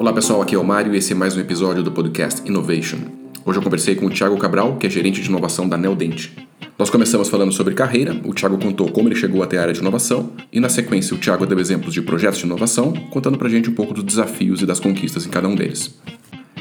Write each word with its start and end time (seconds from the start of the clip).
Olá 0.00 0.14
pessoal, 0.14 0.40
aqui 0.40 0.54
é 0.54 0.58
o 0.58 0.64
Mário 0.64 0.94
e 0.94 0.96
esse 0.96 1.12
é 1.12 1.14
mais 1.14 1.36
um 1.36 1.40
episódio 1.40 1.82
do 1.82 1.92
podcast 1.92 2.40
Innovation. 2.48 2.96
Hoje 3.44 3.58
eu 3.58 3.62
conversei 3.62 3.94
com 3.94 4.06
o 4.06 4.10
Thiago 4.10 4.38
Cabral, 4.38 4.78
que 4.78 4.86
é 4.86 4.90
gerente 4.90 5.20
de 5.20 5.28
inovação 5.28 5.68
da 5.68 5.76
Neodente. 5.76 6.34
Nós 6.78 6.88
começamos 6.88 7.28
falando 7.28 7.52
sobre 7.52 7.74
carreira, 7.74 8.18
o 8.24 8.32
Thiago 8.32 8.56
contou 8.56 8.90
como 8.90 9.08
ele 9.08 9.14
chegou 9.14 9.42
até 9.42 9.58
a 9.58 9.60
área 9.60 9.74
de 9.74 9.80
inovação, 9.80 10.32
e 10.50 10.58
na 10.58 10.70
sequência 10.70 11.14
o 11.14 11.18
Thiago 11.18 11.44
deu 11.44 11.60
exemplos 11.60 11.92
de 11.92 12.00
projetos 12.00 12.38
de 12.38 12.46
inovação, 12.46 12.94
contando 13.10 13.36
pra 13.36 13.50
gente 13.50 13.68
um 13.68 13.74
pouco 13.74 13.92
dos 13.92 14.02
desafios 14.02 14.62
e 14.62 14.66
das 14.66 14.80
conquistas 14.80 15.26
em 15.26 15.28
cada 15.28 15.46
um 15.46 15.54
deles. 15.54 15.94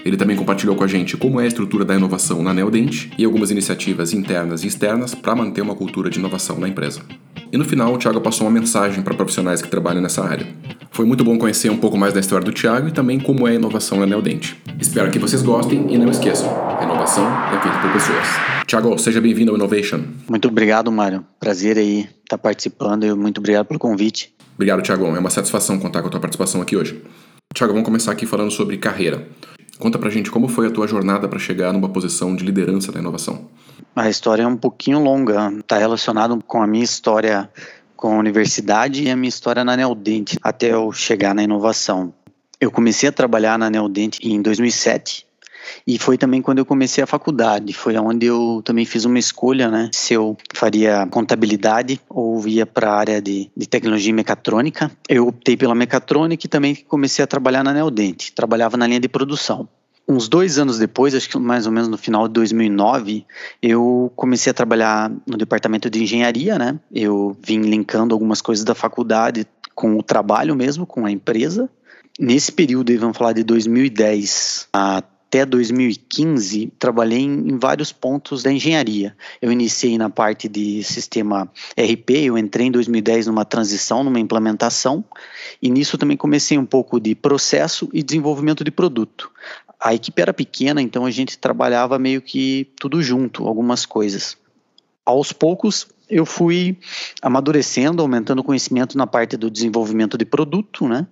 Ele 0.04 0.18
também 0.18 0.36
compartilhou 0.36 0.76
com 0.76 0.84
a 0.84 0.88
gente 0.88 1.18
como 1.18 1.40
é 1.40 1.44
a 1.44 1.48
estrutura 1.48 1.84
da 1.84 1.96
inovação 1.96 2.42
na 2.42 2.54
Neodente 2.54 3.12
e 3.18 3.26
algumas 3.26 3.52
iniciativas 3.52 4.14
internas 4.14 4.64
e 4.64 4.68
externas 4.68 5.14
para 5.14 5.36
manter 5.36 5.62
uma 5.62 5.76
cultura 5.76 6.10
de 6.10 6.20
inovação 6.20 6.60
na 6.60 6.68
empresa. 6.68 7.02
E 7.52 7.58
no 7.58 7.66
final, 7.66 7.94
o 7.94 7.98
Thiago 7.98 8.22
passou 8.22 8.48
uma 8.48 8.60
mensagem 8.60 9.02
para 9.02 9.14
profissionais 9.14 9.62
que 9.62 9.68
trabalham 9.68 10.02
nessa 10.02 10.24
área. 10.24 10.48
Foi 10.92 11.06
muito 11.06 11.24
bom 11.24 11.38
conhecer 11.38 11.70
um 11.70 11.78
pouco 11.78 11.98
mais 11.98 12.14
da 12.14 12.20
história 12.20 12.46
do 12.46 12.52
Thiago 12.52 12.88
e 12.88 12.92
também 12.92 13.20
como 13.20 13.48
é 13.48 13.52
a 13.52 13.56
inovação 13.56 14.00
na 14.00 14.06
Neodente. 14.06 14.62
Espero 14.80 15.12
que 15.12 15.20
vocês 15.20 15.42
gostem 15.42 15.94
e 15.94 15.98
não 15.98 16.10
esqueçam, 16.10 16.50
a 16.78 16.84
inovação 16.84 17.26
é 17.54 17.62
feita 17.62 17.78
por 17.80 17.92
pessoas. 17.92 18.28
Thiago, 18.68 18.98
seja 19.00 19.20
bem-vindo 19.20 19.52
ao 19.52 19.58
Innovation. 19.58 20.02
Muito 20.30 20.48
obrigado, 20.48 20.92
Mário. 20.92 21.26
Prazer 21.40 21.78
aí 21.78 22.02
estar 22.02 22.12
tá 22.30 22.38
participando 22.38 23.04
e 23.04 23.14
muito 23.14 23.40
obrigado 23.40 23.66
pelo 23.66 23.80
convite. 23.80 24.34
Obrigado, 24.56 24.82
Thiago. 24.84 25.06
É 25.06 25.20
uma 25.20 25.30
satisfação 25.30 25.80
contar 25.80 26.02
com 26.02 26.08
a 26.08 26.12
tua 26.12 26.20
participação 26.20 26.62
aqui 26.62 26.76
hoje. 26.76 27.02
Thiago, 27.54 27.74
vamos 27.74 27.86
começar 27.86 28.12
aqui 28.12 28.26
falando 28.26 28.52
sobre 28.52 28.78
carreira. 28.78 29.28
Conta 29.80 29.98
pra 29.98 30.10
gente 30.10 30.30
como 30.30 30.50
foi 30.50 30.68
a 30.68 30.72
tua 30.72 30.86
jornada 30.86 31.26
para 31.28 31.40
chegar 31.40 31.72
numa 31.72 31.88
posição 31.88 32.36
de 32.36 32.44
liderança 32.44 32.92
da 32.92 33.00
inovação. 33.00 33.48
A 33.96 34.10
história 34.10 34.44
é 34.44 34.48
um 34.48 34.58
pouquinho 34.58 35.00
longa, 35.00 35.52
está 35.58 35.78
relacionado 35.78 36.38
com 36.46 36.62
a 36.62 36.68
minha 36.68 36.84
história 36.84 37.50
com 37.96 38.14
a 38.14 38.20
universidade 38.20 39.04
e 39.04 39.10
a 39.10 39.16
minha 39.16 39.30
história 39.30 39.64
na 39.64 39.76
Neodente, 39.76 40.38
até 40.42 40.74
eu 40.74 40.92
chegar 40.92 41.34
na 41.34 41.44
inovação. 41.44 42.14
Eu 42.60 42.72
comecei 42.72 43.08
a 43.08 43.12
trabalhar 43.12 43.58
na 43.58 43.70
Neodente 43.70 44.20
em 44.22 44.42
2007 44.42 45.29
e 45.86 45.98
foi 45.98 46.18
também 46.18 46.42
quando 46.42 46.60
eu 46.60 46.66
comecei 46.66 47.04
a 47.04 47.08
faculdade, 47.08 47.74
foi 47.74 47.98
onde 47.98 48.26
eu 48.26 48.62
também 48.64 48.86
fiz 48.86 49.06
uma 49.06 49.20
escolha, 49.20 49.70
né, 49.70 49.90
se 49.94 50.14
eu 50.14 50.38
faria 50.54 51.08
contabilidade 51.08 52.00
ou 52.10 52.48
ia 52.48 52.66
para 52.66 52.92
a 52.92 52.96
área 52.96 53.22
de, 53.22 53.50
de 53.56 53.68
tecnologia 53.68 54.14
mecatrônica. 54.14 54.92
Eu 55.08 55.28
optei 55.28 55.58
pela 55.58 55.76
mecatrônica 55.76 56.46
e 56.46 56.50
também 56.50 56.76
comecei 56.76 57.24
a 57.24 57.28
trabalhar 57.28 57.64
na 57.64 57.74
Neodente, 57.74 58.32
trabalhava 58.34 58.78
na 58.78 58.88
linha 58.88 59.00
de 59.00 59.10
produção 59.10 59.68
uns 60.10 60.28
dois 60.28 60.58
anos 60.58 60.80
depois, 60.80 61.14
acho 61.14 61.30
que 61.30 61.38
mais 61.38 61.68
ou 61.68 61.72
menos 61.72 61.88
no 61.88 61.98
final 61.98 62.28
de 62.28 62.34
2009, 62.34 63.28
eu 63.62 64.12
comecei 64.16 64.50
a 64.50 64.54
trabalhar 64.54 65.12
no 65.28 65.38
departamento 65.38 65.88
de 65.88 66.02
engenharia, 66.02 66.58
né? 66.58 66.80
Eu 66.92 67.38
vim 67.46 67.62
linkando 67.62 68.16
algumas 68.16 68.42
coisas 68.42 68.66
da 68.66 68.74
faculdade 68.74 69.46
com 69.76 69.96
o 69.98 70.02
trabalho 70.02 70.56
mesmo, 70.56 70.88
com 70.88 71.06
a 71.06 71.12
empresa. 71.12 71.70
Nesse 72.20 72.52
período, 72.52 72.98
vamos 72.98 73.16
falar 73.16 73.34
de 73.34 73.44
2010 73.44 74.68
até 75.30 75.46
2015, 75.46 76.74
trabalhei 76.80 77.22
em, 77.22 77.56
vários 77.60 77.92
pontos 77.92 78.42
da 78.42 78.52
engenharia. 78.52 79.16
Eu 79.40 79.52
iniciei 79.52 79.96
na 79.96 80.10
parte 80.10 80.50
de 80.50 80.84
sistema 80.84 81.48
RP, 81.78 82.10
eu 82.26 82.36
entrei 82.36 82.66
em 82.66 82.72
2010 82.72 83.28
numa 83.28 83.46
transição, 83.46 84.04
numa 84.04 84.20
implementação, 84.20 85.06
e 85.62 85.70
nisso 85.70 86.00
também 86.00 86.18
comecei 86.18 86.58
um 86.58 86.66
pouco 86.66 87.00
de 87.00 87.14
processo 87.14 87.88
e 87.94 88.02
desenvolvimento 88.02 88.64
de 88.64 88.72
produto 88.72 89.32
a 89.82 89.94
equipe 89.94 90.22
era 90.22 90.34
pequena, 90.34 90.82
então 90.82 91.06
a 91.06 91.12
gente 91.12 91.38
trabalhava 91.40 91.98
meio 91.98 92.22
que 92.22 92.68
tudo 92.78 93.02
junto, 93.02 93.48
algumas 93.48 93.86
coisas. 93.86 94.36
Aos 95.06 95.32
poucos, 95.32 95.88
eu 96.10 96.26
fui 96.26 96.78
amadurecendo, 97.22 98.02
aumentando 98.02 98.44
conhecimento 98.44 98.98
na 98.98 99.08
parte 99.08 99.38
do 99.38 99.50
desenvolvimento 99.50 100.18
de 100.18 100.26
produto, 100.26 100.86
né? 100.86 101.08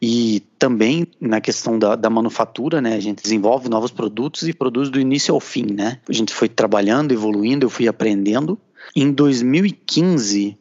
E 0.00 0.40
também 0.58 1.06
na 1.20 1.40
questão 1.40 1.78
da, 1.78 1.96
da, 1.96 2.10
manufatura, 2.10 2.80
né? 2.80 2.94
A 2.94 3.00
gente 3.00 3.22
desenvolve 3.22 3.68
novos 3.68 3.90
produtos 3.90 4.48
e 4.48 4.52
produz 4.52 4.88
do 4.88 5.00
início 5.00 5.34
ao 5.34 5.40
fim, 5.40 5.66
né? 5.72 6.00
A 6.08 6.12
gente 6.12 6.34
foi 6.34 6.48
trabalhando, 6.48 7.12
evoluindo, 7.12 7.66
eu 7.66 7.70
fui 7.70 7.88
aprendendo. 7.88 8.58
Em 8.94 9.10
2015 9.12 10.58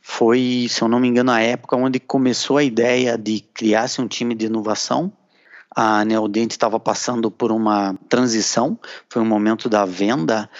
foi, 0.00 0.66
se 0.68 0.82
eu 0.82 0.88
não 0.88 1.00
me 1.00 1.08
engano, 1.08 1.30
a 1.30 1.40
época 1.40 1.76
onde 1.76 2.00
começou 2.00 2.56
a 2.56 2.64
ideia 2.64 3.16
de 3.16 3.40
criar-se 3.54 4.00
um 4.00 4.08
time 4.08 4.34
de 4.34 4.46
inovação 4.46 5.12
a 5.74 6.04
Neodente 6.04 6.52
estava 6.52 6.80
passando 6.80 7.30
por 7.30 7.52
uma 7.52 7.94
transição, 8.08 8.78
foi 9.08 9.22
um 9.22 9.26
momento 9.26 9.68
da 9.68 9.84
venda, 9.84 10.50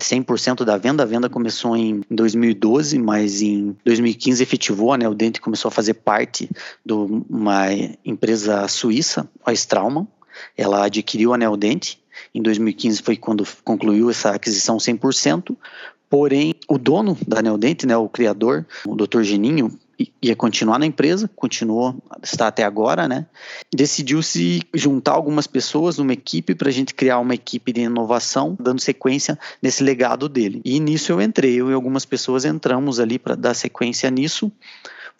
100% 0.00 0.62
é 0.62 0.64
da 0.64 0.76
venda. 0.76 1.02
A 1.02 1.06
venda 1.06 1.28
começou 1.28 1.76
em 1.76 2.02
2012, 2.10 2.98
mas 2.98 3.42
em 3.42 3.76
2015 3.84 4.42
efetivou. 4.42 4.92
A 4.92 4.98
Neodente 4.98 5.40
começou 5.40 5.68
a 5.68 5.72
fazer 5.72 5.94
parte 5.94 6.50
de 6.84 6.92
uma 6.92 7.66
empresa 8.04 8.66
suíça, 8.68 9.28
a 9.44 9.52
Straumann. 9.52 10.06
Ela 10.56 10.84
adquiriu 10.86 11.34
a 11.34 11.38
Neodente. 11.38 12.00
Em 12.34 12.42
2015 12.42 13.02
foi 13.02 13.16
quando 13.16 13.46
concluiu 13.64 14.10
essa 14.10 14.30
aquisição 14.30 14.76
100%. 14.76 15.56
Porém, 16.08 16.54
o 16.68 16.76
dono 16.76 17.16
da 17.26 17.40
Neodente, 17.40 17.86
né, 17.86 17.96
o 17.96 18.08
criador, 18.08 18.66
o 18.86 18.94
Dr. 18.94 19.22
Geninho, 19.22 19.78
ia 20.22 20.34
continuar 20.34 20.78
na 20.78 20.86
empresa, 20.86 21.30
continuou, 21.36 22.02
está 22.22 22.48
até 22.48 22.64
agora, 22.64 23.06
né? 23.06 23.26
Decidiu 23.72 24.22
se 24.22 24.62
juntar 24.72 25.12
algumas 25.12 25.46
pessoas 25.46 25.98
numa 25.98 26.12
equipe 26.12 26.54
para 26.54 26.68
a 26.68 26.72
gente 26.72 26.94
criar 26.94 27.18
uma 27.18 27.34
equipe 27.34 27.72
de 27.72 27.82
inovação, 27.82 28.56
dando 28.58 28.80
sequência 28.80 29.38
nesse 29.60 29.82
legado 29.82 30.28
dele. 30.28 30.60
E 30.64 30.80
nisso 30.80 31.12
eu 31.12 31.20
entrei, 31.20 31.54
eu 31.54 31.70
e 31.70 31.74
algumas 31.74 32.04
pessoas 32.04 32.44
entramos 32.44 32.98
ali 32.98 33.18
para 33.18 33.34
dar 33.34 33.54
sequência 33.54 34.10
nisso 34.10 34.50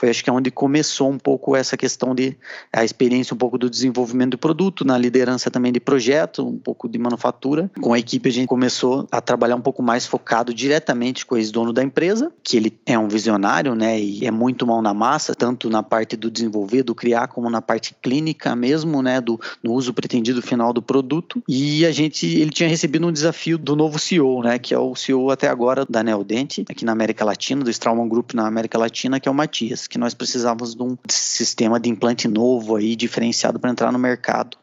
foi 0.03 0.11
acho 0.11 0.25
que 0.25 0.29
é 0.29 0.33
onde 0.33 0.51
começou 0.51 1.09
um 1.09 1.17
pouco 1.17 1.55
essa 1.55 1.77
questão 1.77 2.13
de 2.13 2.37
a 2.73 2.85
experiência 2.85 3.35
um 3.35 3.37
pouco 3.37 3.57
do 3.57 3.71
desenvolvimento 3.71 4.33
do 4.33 4.39
produto, 4.39 4.85
na 4.85 4.99
liderança 4.99 5.49
também 5.49 5.71
de 5.71 5.79
projeto, 5.79 6.45
um 6.45 6.59
pouco 6.59 6.89
de 6.89 6.99
manufatura. 6.99 7.71
Com 7.81 7.93
a 7.93 8.01
equipe 8.01 8.29
a 8.29 8.33
gente 8.33 8.49
começou 8.49 9.07
a 9.13 9.21
trabalhar 9.21 9.55
um 9.55 9.61
pouco 9.61 9.81
mais 9.81 10.05
focado 10.05 10.53
diretamente 10.53 11.25
com 11.25 11.37
o 11.37 11.39
ex-dono 11.39 11.73
da 11.73 11.85
empresa, 11.85 12.33
que 12.43 12.57
ele 12.57 12.77
é 12.85 12.99
um 12.99 13.07
visionário, 13.07 13.77
né, 13.77 14.01
e 14.01 14.27
é 14.27 14.31
muito 14.33 14.67
mão 14.67 14.83
na 14.83 14.93
massa, 14.93 15.37
tanto 15.37 15.71
na 15.71 15.85
parte 15.85 16.17
do 16.17 16.29
desenvolver, 16.29 16.83
do 16.83 16.97
criar, 16.97 17.29
como 17.29 17.49
na 17.49 17.63
parte 17.63 17.95
clínica 18.03 18.57
mesmo, 18.57 19.03
né, 19.03 19.21
do 19.21 19.41
no 19.63 19.73
uso 19.73 19.95
pretendido 19.95 20.43
final 20.43 20.73
do 20.73 20.83
produto. 20.83 21.41
E 21.47 21.87
a 21.87 21.93
gente, 21.93 22.27
ele 22.27 22.51
tinha 22.51 22.69
recebido 22.69 23.07
um 23.07 23.13
desafio 23.13 23.57
do 23.57 23.77
novo 23.77 24.01
CEO, 24.01 24.43
né, 24.43 24.59
que 24.59 24.75
é 24.75 24.79
o 24.81 24.97
CEO 24.97 25.31
até 25.31 25.47
agora 25.47 25.87
da 25.89 26.03
Neodente, 26.03 26.65
aqui 26.69 26.85
na 26.85 26.91
América 26.91 27.25
Latina, 27.25 27.63
do 27.63 27.71
Straumann 27.71 28.09
Group 28.09 28.35
na 28.35 28.49
América 28.49 28.77
Latina, 28.77 29.21
que 29.21 29.29
é 29.29 29.31
o 29.31 29.35
Matias 29.35 29.92
que 29.93 29.99
nós 29.99 30.15
precisávamos 30.15 30.75
de 30.75 30.83
um 30.83 30.97
sistema 31.07 31.79
de 31.79 31.91
implante 31.91 32.27
novo 32.27 32.77
aí, 32.77 32.97
diferenciado 32.97 33.61
para 33.61 33.71
entrar 33.71 33.93
no 33.93 33.99
mercado. 33.99 34.57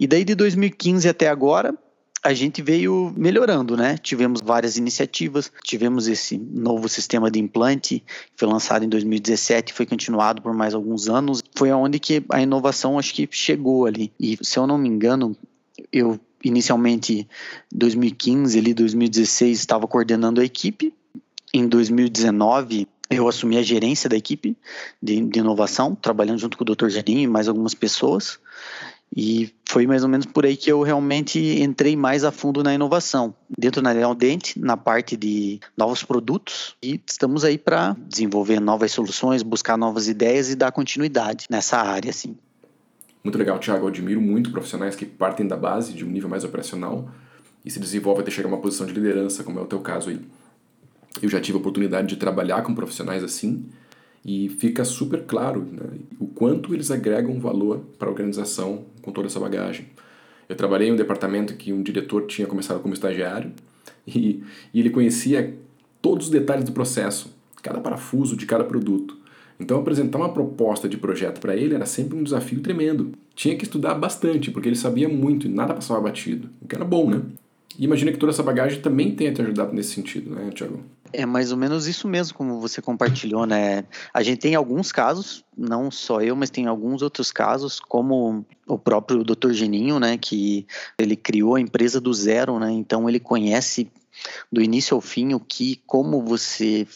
E 0.00 0.06
daí 0.06 0.24
de 0.24 0.34
2015 0.34 1.06
até 1.06 1.28
agora, 1.28 1.76
a 2.24 2.32
gente 2.32 2.62
veio 2.62 3.12
melhorando, 3.14 3.76
né? 3.76 3.98
Tivemos 3.98 4.40
várias 4.42 4.78
iniciativas, 4.78 5.52
tivemos 5.62 6.08
esse 6.08 6.38
novo 6.38 6.88
sistema 6.88 7.30
de 7.30 7.40
implante, 7.40 8.02
foi 8.34 8.48
lançado 8.48 8.86
em 8.86 8.88
2017, 8.88 9.74
foi 9.74 9.84
continuado 9.84 10.40
por 10.40 10.54
mais 10.54 10.72
alguns 10.72 11.10
anos. 11.10 11.42
Foi 11.54 11.68
aonde 11.68 11.98
que 11.98 12.24
a 12.30 12.40
inovação 12.40 12.98
acho 12.98 13.12
que 13.12 13.28
chegou 13.30 13.84
ali. 13.84 14.10
E 14.18 14.38
se 14.40 14.58
eu 14.58 14.66
não 14.66 14.78
me 14.78 14.88
engano, 14.88 15.36
eu 15.92 16.18
inicialmente 16.42 17.28
2015 17.70 18.58
ali 18.58 18.72
2016 18.72 19.58
estava 19.58 19.86
coordenando 19.86 20.40
a 20.40 20.44
equipe. 20.44 20.94
Em 21.52 21.68
2019 21.68 22.88
eu 23.16 23.28
assumi 23.28 23.56
a 23.56 23.62
gerência 23.62 24.08
da 24.08 24.16
equipe 24.16 24.56
de, 25.02 25.20
de 25.20 25.38
inovação, 25.38 25.94
trabalhando 25.94 26.38
junto 26.38 26.56
com 26.56 26.64
o 26.64 26.74
Dr. 26.74 26.88
Janinho 26.88 27.20
e 27.20 27.26
mais 27.26 27.48
algumas 27.48 27.74
pessoas. 27.74 28.38
E 29.14 29.52
foi 29.68 29.86
mais 29.86 30.02
ou 30.02 30.08
menos 30.08 30.24
por 30.24 30.46
aí 30.46 30.56
que 30.56 30.72
eu 30.72 30.80
realmente 30.80 31.38
entrei 31.62 31.94
mais 31.94 32.24
a 32.24 32.32
fundo 32.32 32.62
na 32.62 32.72
inovação, 32.72 33.34
dentro 33.58 33.82
da 33.82 33.92
Leão 33.92 34.14
Dente, 34.14 34.58
na 34.58 34.74
parte 34.74 35.18
de 35.18 35.60
novos 35.76 36.02
produtos, 36.02 36.74
e 36.82 36.98
estamos 37.06 37.44
aí 37.44 37.58
para 37.58 37.94
desenvolver 38.08 38.58
novas 38.58 38.90
soluções, 38.90 39.42
buscar 39.42 39.76
novas 39.76 40.08
ideias 40.08 40.48
e 40.48 40.56
dar 40.56 40.72
continuidade 40.72 41.46
nessa 41.50 41.76
área, 41.76 42.08
assim. 42.08 42.36
Muito 43.22 43.38
legal, 43.38 43.58
Thiago. 43.58 43.84
Eu 43.84 43.88
admiro 43.88 44.20
muito 44.20 44.50
profissionais 44.50 44.96
que 44.96 45.04
partem 45.04 45.46
da 45.46 45.56
base, 45.56 45.92
de 45.92 46.04
um 46.04 46.08
nível 46.08 46.30
mais 46.30 46.42
operacional, 46.42 47.08
e 47.62 47.70
se 47.70 47.78
desenvolvem 47.78 48.22
até 48.22 48.30
chegar 48.30 48.48
a 48.48 48.52
uma 48.52 48.60
posição 48.60 48.86
de 48.86 48.94
liderança, 48.94 49.44
como 49.44 49.58
é 49.58 49.62
o 49.62 49.66
teu 49.66 49.80
caso 49.80 50.08
aí. 50.08 50.20
Eu 51.22 51.28
já 51.28 51.40
tive 51.40 51.56
a 51.56 51.60
oportunidade 51.60 52.08
de 52.08 52.16
trabalhar 52.16 52.62
com 52.62 52.74
profissionais 52.74 53.22
assim 53.22 53.64
e 54.24 54.48
fica 54.48 54.84
super 54.84 55.22
claro 55.22 55.64
né, 55.70 55.98
o 56.18 56.26
quanto 56.26 56.74
eles 56.74 56.90
agregam 56.90 57.38
valor 57.40 57.80
para 57.98 58.08
a 58.08 58.10
organização 58.10 58.84
com 59.00 59.12
toda 59.12 59.28
essa 59.28 59.40
bagagem. 59.40 59.86
Eu 60.48 60.56
trabalhei 60.56 60.88
em 60.88 60.92
um 60.92 60.96
departamento 60.96 61.54
que 61.54 61.72
um 61.72 61.82
diretor 61.82 62.26
tinha 62.26 62.46
começado 62.46 62.80
como 62.80 62.92
estagiário 62.92 63.52
e, 64.06 64.42
e 64.74 64.80
ele 64.80 64.90
conhecia 64.90 65.56
todos 66.00 66.26
os 66.26 66.32
detalhes 66.32 66.64
do 66.64 66.72
processo, 66.72 67.32
cada 67.62 67.80
parafuso 67.80 68.36
de 68.36 68.44
cada 68.44 68.64
produto. 68.64 69.16
Então, 69.58 69.78
apresentar 69.78 70.18
uma 70.18 70.32
proposta 70.32 70.88
de 70.88 70.96
projeto 70.96 71.40
para 71.40 71.56
ele 71.56 71.74
era 71.74 71.86
sempre 71.86 72.18
um 72.18 72.24
desafio 72.24 72.60
tremendo. 72.60 73.12
Tinha 73.34 73.56
que 73.56 73.62
estudar 73.62 73.94
bastante, 73.94 74.50
porque 74.50 74.68
ele 74.68 74.76
sabia 74.76 75.08
muito 75.08 75.46
e 75.46 75.50
nada 75.50 75.72
passava 75.72 76.00
batido, 76.00 76.50
o 76.60 76.66
que 76.66 76.74
era 76.74 76.84
bom, 76.84 77.08
né? 77.08 77.22
E 77.78 77.84
imagina 77.84 78.10
que 78.10 78.18
toda 78.18 78.32
essa 78.32 78.42
bagagem 78.42 78.80
também 78.80 79.14
tenha 79.14 79.32
te 79.32 79.40
ajudado 79.40 79.72
nesse 79.72 79.94
sentido, 79.94 80.34
né, 80.34 80.50
Tiago? 80.52 80.80
É 81.12 81.26
mais 81.26 81.52
ou 81.52 81.58
menos 81.58 81.86
isso 81.86 82.08
mesmo, 82.08 82.36
como 82.36 82.60
você 82.60 82.80
compartilhou, 82.80 83.46
né? 83.46 83.84
A 84.14 84.22
gente 84.22 84.38
tem 84.40 84.54
alguns 84.54 84.90
casos, 84.90 85.44
não 85.56 85.90
só 85.90 86.20
eu, 86.20 86.34
mas 86.34 86.50
tem 86.50 86.66
alguns 86.66 87.02
outros 87.02 87.30
casos, 87.30 87.78
como 87.80 88.44
o 88.66 88.78
próprio 88.78 89.22
Dr. 89.22 89.52
Geninho, 89.52 90.00
né? 90.00 90.16
Que 90.16 90.66
ele 90.98 91.16
criou 91.16 91.56
a 91.56 91.60
empresa 91.60 92.00
do 92.00 92.12
zero, 92.14 92.58
né? 92.58 92.70
Então 92.70 93.08
ele 93.08 93.20
conhece 93.20 93.90
do 94.50 94.62
início 94.62 94.94
ao 94.94 95.00
fim 95.00 95.34
o 95.34 95.40
que, 95.40 95.80
como 95.86 96.22
você 96.22 96.86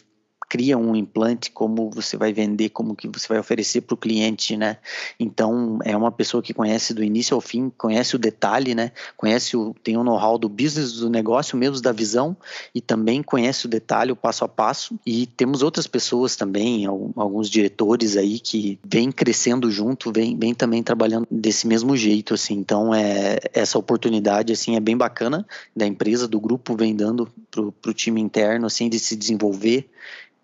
cria 0.49 0.79
um 0.79 0.95
implante, 0.95 1.51
como 1.51 1.91
você 1.91 2.17
vai 2.17 2.33
vender, 2.33 2.71
como 2.71 2.95
que 2.95 3.09
você 3.09 3.27
vai 3.29 3.39
oferecer 3.39 3.81
para 3.81 3.95
o 3.95 3.97
cliente, 3.97 4.57
né? 4.57 4.79
Então 5.19 5.79
é 5.85 5.97
uma 5.97 6.13
pessoa 6.13 6.43
que 6.43 6.55
conhece 6.55 6.95
do 6.95 7.03
início 7.03 7.35
ao 7.35 7.41
fim, 7.41 7.71
conhece 7.77 8.15
o 8.15 8.19
detalhe, 8.19 8.75
né? 8.75 8.93
Conhece 9.17 9.57
o 9.57 9.75
tem 9.83 9.97
o 9.97 10.05
know-how 10.05 10.39
do 10.39 10.49
business, 10.49 10.93
do 10.95 11.11
negócio 11.11 11.59
mesmo, 11.59 11.81
da 11.81 11.93
visão 11.93 12.37
e 12.75 12.81
também 12.81 13.23
conhece 13.23 13.67
o 13.67 13.69
detalhe, 13.69 14.13
o 14.13 14.17
passo 14.17 14.45
a 14.45 14.49
passo. 14.49 14.99
E 15.05 15.27
temos 15.27 15.63
outras 15.63 15.87
pessoas 15.87 16.37
também, 16.37 16.87
alguns 16.87 17.51
diretores 17.51 18.17
aí 18.17 18.39
que 18.39 18.79
vêm 18.85 19.11
crescendo 19.11 19.71
junto, 19.71 20.13
vêm, 20.13 20.37
vêm 20.39 20.55
também 20.55 20.83
trabalhando 20.83 21.27
desse 21.31 21.67
mesmo 21.67 21.97
jeito, 21.97 22.35
assim. 22.35 22.55
Então 22.55 22.95
é 22.95 23.39
essa 23.53 23.79
oportunidade 23.79 24.53
assim 24.53 24.77
é 24.77 24.81
bem 24.81 24.97
bacana 24.97 25.47
da 25.75 25.87
empresa, 25.87 26.29
do 26.29 26.41
grupo 26.41 26.77
vem 26.77 26.95
dando 26.95 27.29
pro, 27.51 27.73
pro 27.73 27.93
time 27.93 28.21
interno 28.21 28.67
assim 28.67 28.89
de 28.89 28.99
se 28.99 29.17
desenvolver 29.17 29.89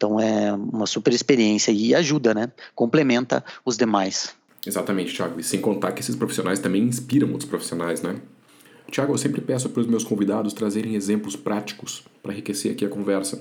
então 0.03 0.19
é 0.19 0.53
uma 0.53 0.85
super 0.85 1.13
experiência 1.13 1.71
e 1.71 1.95
ajuda, 1.95 2.35
né? 2.35 2.51
Complementa 2.75 3.45
os 3.65 3.77
demais. 3.77 4.35
Exatamente, 4.67 5.15
Thiago. 5.15 5.39
E 5.39 5.45
sem 5.45 5.61
contar 5.61 5.93
que 5.93 6.01
esses 6.01 6.17
profissionais 6.17 6.59
também 6.59 6.83
inspiram 6.83 7.31
outros 7.31 7.49
profissionais, 7.49 8.03
né? 8.03 8.17
Tiago, 8.91 9.13
eu 9.13 9.19
sempre 9.19 9.41
peço 9.41 9.69
para 9.69 9.81
os 9.81 9.87
meus 9.87 10.03
convidados 10.03 10.53
trazerem 10.53 10.97
exemplos 10.97 11.37
práticos 11.37 12.03
para 12.21 12.33
enriquecer 12.33 12.73
aqui 12.73 12.85
a 12.85 12.89
conversa. 12.89 13.41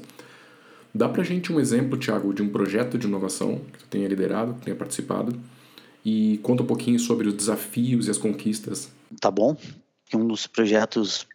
Dá 0.93 1.09
para 1.09 1.23
a 1.23 1.25
gente 1.25 1.51
um 1.51 1.59
exemplo, 1.59 1.97
Tiago, 1.97 2.31
de 2.31 2.43
um 2.43 2.49
projeto 2.49 2.95
de 2.95 3.07
inovação 3.07 3.59
que 3.73 3.79
tu 3.79 3.85
tenha 3.87 4.07
liderado, 4.07 4.53
que 4.53 4.61
tenha 4.61 4.75
participado, 4.75 5.35
e 6.05 6.39
conta 6.43 6.61
um 6.61 6.67
pouquinho 6.67 6.99
sobre 6.99 7.27
os 7.27 7.33
desafios 7.33 8.05
e 8.05 8.11
as 8.11 8.19
conquistas. 8.19 8.91
Tá 9.19 9.31
bom. 9.31 9.57
Um 10.13 10.27
dos 10.27 10.45
projetos 10.45 11.25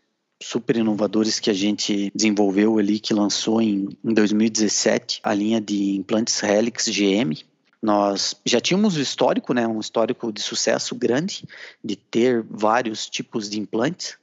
super 0.43 0.77
inovadores 0.77 1.41
que 1.41 1.51
a 1.51 1.55
gente 1.55 2.11
desenvolveu 2.15 2.79
ali, 2.79 2.99
que 2.99 3.15
lançou 3.15 3.61
em, 3.61 3.89
em 4.05 4.15
2017, 4.15 5.21
a 5.23 5.33
linha 5.35 5.61
de 5.61 5.97
implantes 5.97 6.43
Helix 6.43 6.89
GM. 6.89 7.35
Nós 7.81 8.35
já 8.45 8.61
tínhamos 8.61 8.97
o 8.97 9.01
histórico, 9.01 9.53
né, 9.53 9.67
um 9.67 9.81
histórico 9.81 10.33
de 10.33 10.41
sucesso 10.41 10.95
grande, 10.95 11.45
de 11.83 11.97
ter 11.97 12.43
vários 12.43 13.09
tipos 13.09 13.49
de 13.49 13.59
implantes, 13.59 14.17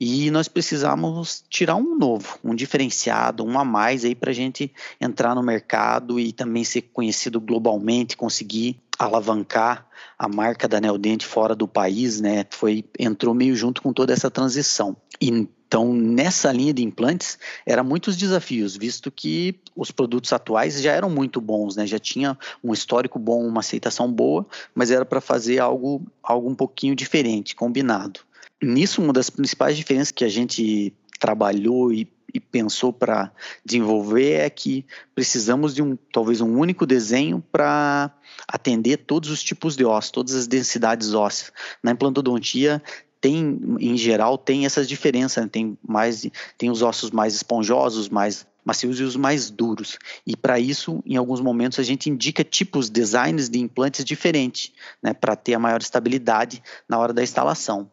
e 0.00 0.30
nós 0.30 0.48
precisamos 0.48 1.44
tirar 1.48 1.76
um 1.76 1.96
novo, 1.96 2.38
um 2.42 2.54
diferenciado, 2.54 3.44
um 3.44 3.58
a 3.58 3.64
mais 3.64 4.04
aí 4.04 4.14
para 4.14 4.30
a 4.30 4.34
gente 4.34 4.72
entrar 5.00 5.34
no 5.34 5.42
mercado 5.42 6.18
e 6.18 6.32
também 6.32 6.64
ser 6.64 6.82
conhecido 6.82 7.40
globalmente, 7.40 8.16
conseguir 8.16 8.80
alavancar 8.98 9.86
a 10.18 10.28
marca 10.28 10.66
da 10.66 10.80
Neodente 10.80 11.26
fora 11.26 11.54
do 11.54 11.68
país, 11.68 12.20
né? 12.20 12.46
Foi 12.50 12.84
entrou 12.98 13.34
meio 13.34 13.54
junto 13.54 13.82
com 13.82 13.92
toda 13.92 14.12
essa 14.12 14.30
transição. 14.30 14.96
Então, 15.20 15.92
nessa 15.92 16.52
linha 16.52 16.72
de 16.72 16.82
implantes, 16.82 17.38
eram 17.66 17.84
muitos 17.84 18.16
desafios, 18.16 18.76
visto 18.76 19.10
que 19.10 19.60
os 19.74 19.90
produtos 19.90 20.32
atuais 20.32 20.80
já 20.80 20.92
eram 20.92 21.10
muito 21.10 21.40
bons, 21.40 21.76
né? 21.76 21.86
Já 21.86 21.98
tinha 21.98 22.38
um 22.64 22.72
histórico 22.72 23.18
bom, 23.18 23.46
uma 23.46 23.60
aceitação 23.60 24.10
boa, 24.10 24.46
mas 24.74 24.90
era 24.90 25.04
para 25.04 25.20
fazer 25.20 25.58
algo, 25.58 26.02
algo 26.22 26.48
um 26.48 26.54
pouquinho 26.54 26.94
diferente, 26.94 27.54
combinado. 27.54 28.20
Nisso, 28.62 29.02
uma 29.02 29.12
das 29.12 29.30
principais 29.30 29.76
diferenças 29.76 30.10
que 30.10 30.24
a 30.24 30.28
gente 30.28 30.94
trabalhou 31.18 31.92
e 31.92 32.08
e 32.36 32.40
pensou 32.40 32.92
para 32.92 33.32
desenvolver 33.64 34.32
é 34.40 34.50
que 34.50 34.84
precisamos 35.14 35.74
de 35.74 35.82
um 35.82 35.96
talvez 36.12 36.40
um 36.40 36.58
único 36.58 36.86
desenho 36.86 37.42
para 37.50 38.12
atender 38.46 38.98
todos 38.98 39.30
os 39.30 39.42
tipos 39.42 39.74
de 39.74 39.84
ossos, 39.84 40.10
todas 40.10 40.34
as 40.34 40.46
densidades 40.46 41.14
ósseas. 41.14 41.52
Na 41.82 41.92
implantodontia 41.92 42.82
tem 43.20 43.58
em 43.80 43.96
geral 43.96 44.36
tem 44.36 44.66
essas 44.66 44.86
diferenças, 44.86 45.44
né? 45.44 45.50
tem 45.50 45.78
mais 45.86 46.26
tem 46.58 46.70
os 46.70 46.82
ossos 46.82 47.10
mais 47.10 47.34
esponjosos, 47.34 48.08
mais 48.08 48.46
macios 48.62 49.00
e 49.00 49.04
os 49.04 49.16
mais 49.16 49.48
duros. 49.48 49.96
E 50.26 50.36
para 50.36 50.60
isso, 50.60 51.02
em 51.06 51.16
alguns 51.16 51.40
momentos 51.40 51.78
a 51.78 51.84
gente 51.84 52.10
indica 52.10 52.44
tipos, 52.44 52.90
designs 52.90 53.48
de 53.48 53.60
implantes 53.60 54.04
diferentes, 54.04 54.72
né, 55.00 55.14
para 55.14 55.36
ter 55.36 55.54
a 55.54 55.58
maior 55.58 55.80
estabilidade 55.80 56.60
na 56.88 56.98
hora 56.98 57.12
da 57.12 57.22
instalação. 57.22 57.88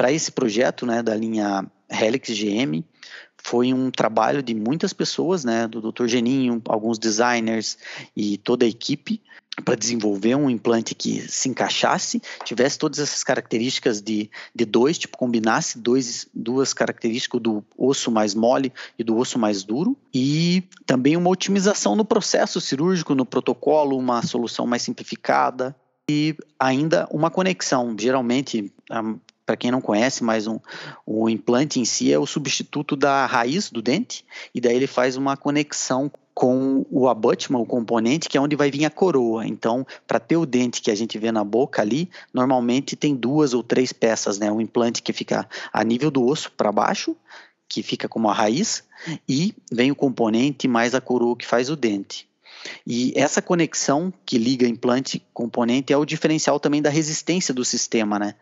Para 0.00 0.10
esse 0.10 0.32
projeto, 0.32 0.86
né, 0.86 1.02
da 1.02 1.14
linha 1.14 1.62
Helix 1.90 2.30
GM, 2.30 2.82
foi 3.36 3.74
um 3.74 3.90
trabalho 3.90 4.42
de 4.42 4.54
muitas 4.54 4.94
pessoas, 4.94 5.44
né, 5.44 5.68
do 5.68 5.92
Dr. 5.92 6.06
Geninho, 6.06 6.62
alguns 6.66 6.98
designers 6.98 7.76
e 8.16 8.38
toda 8.38 8.64
a 8.64 8.68
equipe 8.68 9.20
para 9.62 9.74
desenvolver 9.74 10.34
um 10.36 10.48
implante 10.48 10.94
que 10.94 11.20
se 11.28 11.50
encaixasse, 11.50 12.22
tivesse 12.46 12.78
todas 12.78 12.98
essas 12.98 13.22
características 13.22 14.00
de, 14.00 14.30
de 14.54 14.64
dois, 14.64 14.96
tipo, 14.96 15.18
combinasse 15.18 15.78
dois, 15.78 16.26
duas 16.32 16.72
características 16.72 17.38
do 17.38 17.62
osso 17.76 18.10
mais 18.10 18.34
mole 18.34 18.72
e 18.98 19.04
do 19.04 19.18
osso 19.18 19.38
mais 19.38 19.62
duro, 19.62 19.94
e 20.14 20.64
também 20.86 21.14
uma 21.14 21.28
otimização 21.28 21.94
no 21.94 22.06
processo 22.06 22.58
cirúrgico, 22.58 23.14
no 23.14 23.26
protocolo, 23.26 23.98
uma 23.98 24.22
solução 24.22 24.66
mais 24.66 24.80
simplificada, 24.80 25.76
e 26.10 26.34
ainda 26.58 27.06
uma 27.10 27.30
conexão. 27.30 27.94
Geralmente, 27.96 28.72
para 29.50 29.56
quem 29.56 29.72
não 29.72 29.80
conhece, 29.80 30.22
mas 30.22 30.46
um, 30.46 30.60
o 31.04 31.28
implante 31.28 31.80
em 31.80 31.84
si 31.84 32.12
é 32.12 32.16
o 32.16 32.24
substituto 32.24 32.94
da 32.94 33.26
raiz 33.26 33.68
do 33.68 33.82
dente, 33.82 34.24
e 34.54 34.60
daí 34.60 34.76
ele 34.76 34.86
faz 34.86 35.16
uma 35.16 35.36
conexão 35.36 36.08
com 36.32 36.86
o 36.88 37.08
abutment, 37.08 37.58
o 37.58 37.66
componente, 37.66 38.28
que 38.28 38.38
é 38.38 38.40
onde 38.40 38.54
vai 38.54 38.70
vir 38.70 38.84
a 38.84 38.90
coroa. 38.90 39.44
Então, 39.44 39.84
para 40.06 40.20
ter 40.20 40.36
o 40.36 40.46
dente 40.46 40.80
que 40.80 40.88
a 40.88 40.94
gente 40.94 41.18
vê 41.18 41.32
na 41.32 41.42
boca 41.42 41.82
ali, 41.82 42.08
normalmente 42.32 42.94
tem 42.94 43.16
duas 43.16 43.52
ou 43.52 43.60
três 43.60 43.92
peças, 43.92 44.38
né? 44.38 44.52
Um 44.52 44.60
implante 44.60 45.02
que 45.02 45.12
fica 45.12 45.48
a 45.72 45.82
nível 45.82 46.12
do 46.12 46.24
osso 46.24 46.52
para 46.52 46.70
baixo, 46.70 47.16
que 47.68 47.82
fica 47.82 48.08
como 48.08 48.30
a 48.30 48.32
raiz, 48.32 48.84
e 49.28 49.52
vem 49.72 49.90
o 49.90 49.96
componente 49.96 50.68
mais 50.68 50.94
a 50.94 51.00
coroa 51.00 51.36
que 51.36 51.46
faz 51.46 51.68
o 51.68 51.74
dente. 51.74 52.29
E 52.86 53.12
essa 53.16 53.40
conexão 53.40 54.12
que 54.24 54.38
liga 54.38 54.66
implante 54.66 55.24
componente 55.32 55.92
é 55.92 55.96
o 55.96 56.04
diferencial 56.04 56.58
também 56.58 56.82
da 56.82 56.90
resistência 56.90 57.54
do 57.54 57.64
sistema, 57.64 58.18
né? 58.18 58.34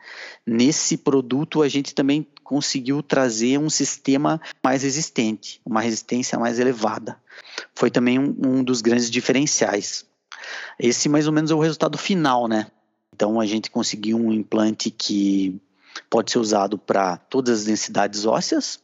Nesse 0.46 0.96
produto 0.96 1.62
a 1.62 1.68
gente 1.68 1.94
também 1.94 2.26
conseguiu 2.42 3.02
trazer 3.02 3.58
um 3.58 3.70
sistema 3.70 4.40
mais 4.62 4.82
resistente, 4.82 5.60
uma 5.64 5.80
resistência 5.80 6.38
mais 6.38 6.58
elevada. 6.58 7.20
Foi 7.74 7.90
também 7.90 8.18
um, 8.18 8.34
um 8.44 8.64
dos 8.64 8.80
grandes 8.80 9.10
diferenciais. 9.10 10.04
Esse 10.78 11.08
mais 11.08 11.26
ou 11.26 11.32
menos 11.32 11.50
é 11.50 11.54
o 11.54 11.60
resultado 11.60 11.98
final, 11.98 12.48
né? 12.48 12.66
Então 13.14 13.40
a 13.40 13.46
gente 13.46 13.70
conseguiu 13.70 14.16
um 14.16 14.32
implante 14.32 14.90
que 14.90 15.60
pode 16.08 16.30
ser 16.30 16.38
usado 16.38 16.78
para 16.78 17.16
todas 17.16 17.60
as 17.60 17.64
densidades 17.66 18.24
ósseas, 18.24 18.80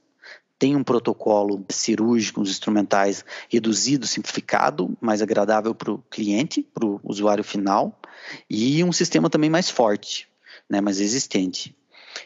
tem 0.64 0.74
um 0.74 0.82
protocolo 0.82 1.62
cirúrgico, 1.68 2.40
os 2.40 2.48
instrumentais 2.48 3.22
reduzido, 3.50 4.06
simplificado, 4.06 4.96
mais 4.98 5.20
agradável 5.20 5.74
para 5.74 5.92
o 5.92 5.98
cliente, 6.10 6.62
para 6.62 6.86
o 6.86 6.98
usuário 7.04 7.44
final, 7.44 8.00
e 8.48 8.82
um 8.82 8.90
sistema 8.90 9.28
também 9.28 9.50
mais 9.50 9.68
forte, 9.68 10.26
né, 10.66 10.80
mais 10.80 11.00
existente. 11.00 11.76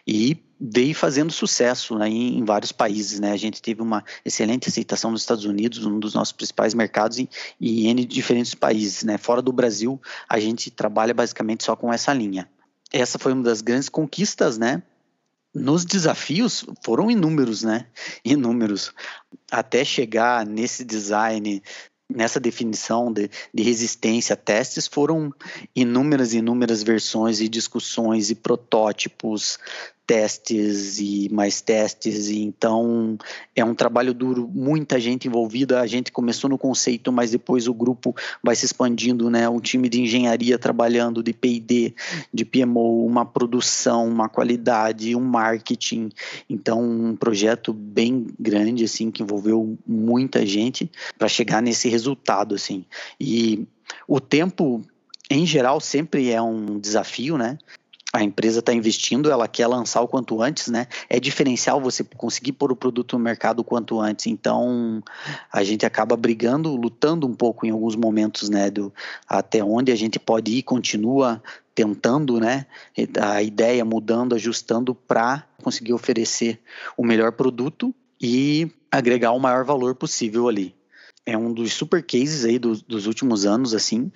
E 0.07 0.37
veio 0.61 0.95
fazendo 0.95 1.33
sucesso 1.33 1.99
né, 1.99 2.09
em, 2.09 2.45
vários 2.45 2.71
países. 2.71 3.19
Né? 3.19 3.33
A 3.33 3.37
gente 3.37 3.61
teve 3.61 3.83
uma 3.83 4.05
excelente 4.25 4.69
aceitação 4.69 5.11
nos 5.11 5.23
Estados 5.23 5.45
Unidos, 5.45 5.85
um 5.85 5.99
dos 5.99 6.15
nossos 6.15 6.31
principais 6.31 6.75
mercados, 6.75 7.19
e, 7.19 7.29
e 7.61 7.89
em 7.89 7.97
diferentes 8.07 8.55
países. 8.55 9.03
Né? 9.03 9.19
Fora 9.19 9.43
do 9.43 9.53
Brasil, 9.53 10.01
a 10.29 10.39
gente 10.39 10.71
trabalha 10.71 11.13
basicamente 11.13 11.65
só 11.65 11.75
com 11.75 11.93
essa 11.93 12.13
linha. 12.13 12.49
Essa 12.93 13.19
foi 13.19 13.33
uma 13.33 13.43
das 13.43 13.63
grandes 13.63 13.89
conquistas, 13.89 14.59
né? 14.59 14.81
Nos 15.59 15.85
desafios 15.85 16.65
foram 16.83 17.11
inúmeros, 17.11 17.63
né? 17.63 17.87
Inúmeros. 18.25 18.93
Até 19.51 19.85
chegar 19.85 20.47
nesse 20.47 20.85
design, 20.85 21.63
nessa 22.09 22.41
definição 22.41 23.13
de, 23.13 23.31
de 23.53 23.63
resistência 23.63 24.35
a 24.35 24.37
testes, 24.37 24.87
foram 24.87 25.33
inúmeras, 25.75 26.33
inúmeras 26.33 26.83
versões 26.83 27.41
e 27.41 27.49
discussões 27.49 28.31
e 28.31 28.35
protótipos, 28.35 29.59
testes 30.09 30.99
e 30.99 31.29
mais 31.31 31.61
testes, 31.61 32.29
e 32.29 32.43
então 32.43 33.19
é 33.55 33.63
um 33.63 33.75
trabalho 33.75 34.15
duro, 34.15 34.51
muita 34.51 34.99
gente 34.99 35.29
envolvida, 35.29 35.83
a 35.83 35.87
gente 35.87 36.11
começou 36.11 36.49
no 36.49 36.57
conceito, 36.57 37.13
mas 37.13 37.33
depois 37.33 37.69
o 37.69 37.75
grupo 37.75 38.17
vai 38.43 38.57
se 38.57 38.65
expandindo, 38.65 39.29
né, 39.29 39.47
um 39.51 39.61
time 39.61 39.87
de 39.87 40.01
engenharia 40.01 40.59
trabalhando, 40.59 41.23
de 41.23 41.35
P&D, 41.35 41.95
de 42.33 42.45
PMO, 42.47 43.05
uma 43.05 43.27
produção, 43.27 44.09
uma 44.09 44.31
qualidade, 44.31 45.15
um 45.15 45.21
marketing, 45.21 46.09
então 46.49 46.83
um 46.83 47.15
projeto 47.15 47.75
bem 47.75 48.29
grande, 48.41 48.85
assim, 48.85 49.11
que 49.11 49.23
envolveu 49.23 49.77
muita 49.87 50.47
gente 50.47 50.91
para 51.19 51.29
chegar 51.29 51.61
nesse 51.61 51.87
resultado, 51.87 52.55
assim, 52.55 52.83
e 53.21 53.69
o 54.07 54.19
tempo 54.21 54.83
em 55.31 55.45
geral 55.45 55.81
sempre 55.81 56.31
é 56.31 56.41
um 56.41 56.79
desafio, 56.79 57.37
né? 57.37 57.59
A 58.13 58.23
empresa 58.23 58.61
está 58.61 58.73
investindo, 58.73 59.31
ela 59.31 59.47
quer 59.47 59.67
lançar 59.67 60.01
o 60.01 60.09
quanto 60.09 60.41
antes, 60.41 60.69
né? 60.69 60.87
É 61.11 61.21
diferencial 61.21 61.79
você 61.79 62.03
conseguir 62.03 62.53
pôr 62.53 62.73
o 62.73 62.77
produto 62.77 63.19
no 63.19 63.25
mercado 63.25 63.61
o 63.61 63.65
quanto 63.65 64.01
antes. 64.01 64.27
Então, 64.27 65.03
a 65.53 65.63
gente 65.63 65.85
acaba 65.85 66.17
brigando, 66.17 66.75
lutando 66.75 67.27
um 67.27 67.35
pouco 67.35 67.67
em 67.67 67.71
alguns 67.71 67.95
momentos, 67.95 68.49
né? 68.49 68.71
Do, 68.71 68.93
até 69.29 69.63
onde 69.63 69.93
a 69.93 69.97
gente 69.97 70.19
pode 70.19 70.53
ir, 70.53 70.63
continua 70.63 71.43
tentando, 71.75 72.41
né? 72.41 72.65
A 73.21 73.43
ideia 73.43 73.85
mudando, 73.85 74.35
ajustando 74.35 74.95
para 74.95 75.45
conseguir 75.63 75.93
oferecer 75.93 76.59
o 76.97 77.05
melhor 77.05 77.33
produto 77.33 77.95
e 78.19 78.71
agregar 78.91 79.33
o 79.33 79.39
maior 79.39 79.67
valor 79.67 79.95
possível 79.95 80.49
ali 80.49 80.78
é 81.29 81.37
um 81.37 81.53
dos 81.53 81.75
super 81.75 82.03
cases 82.03 82.47
aí 82.47 82.59
dos, 82.59 82.81
dos 82.81 83.07
últimos 83.07 83.45
anos, 83.45 83.75
assim, 83.75 84.11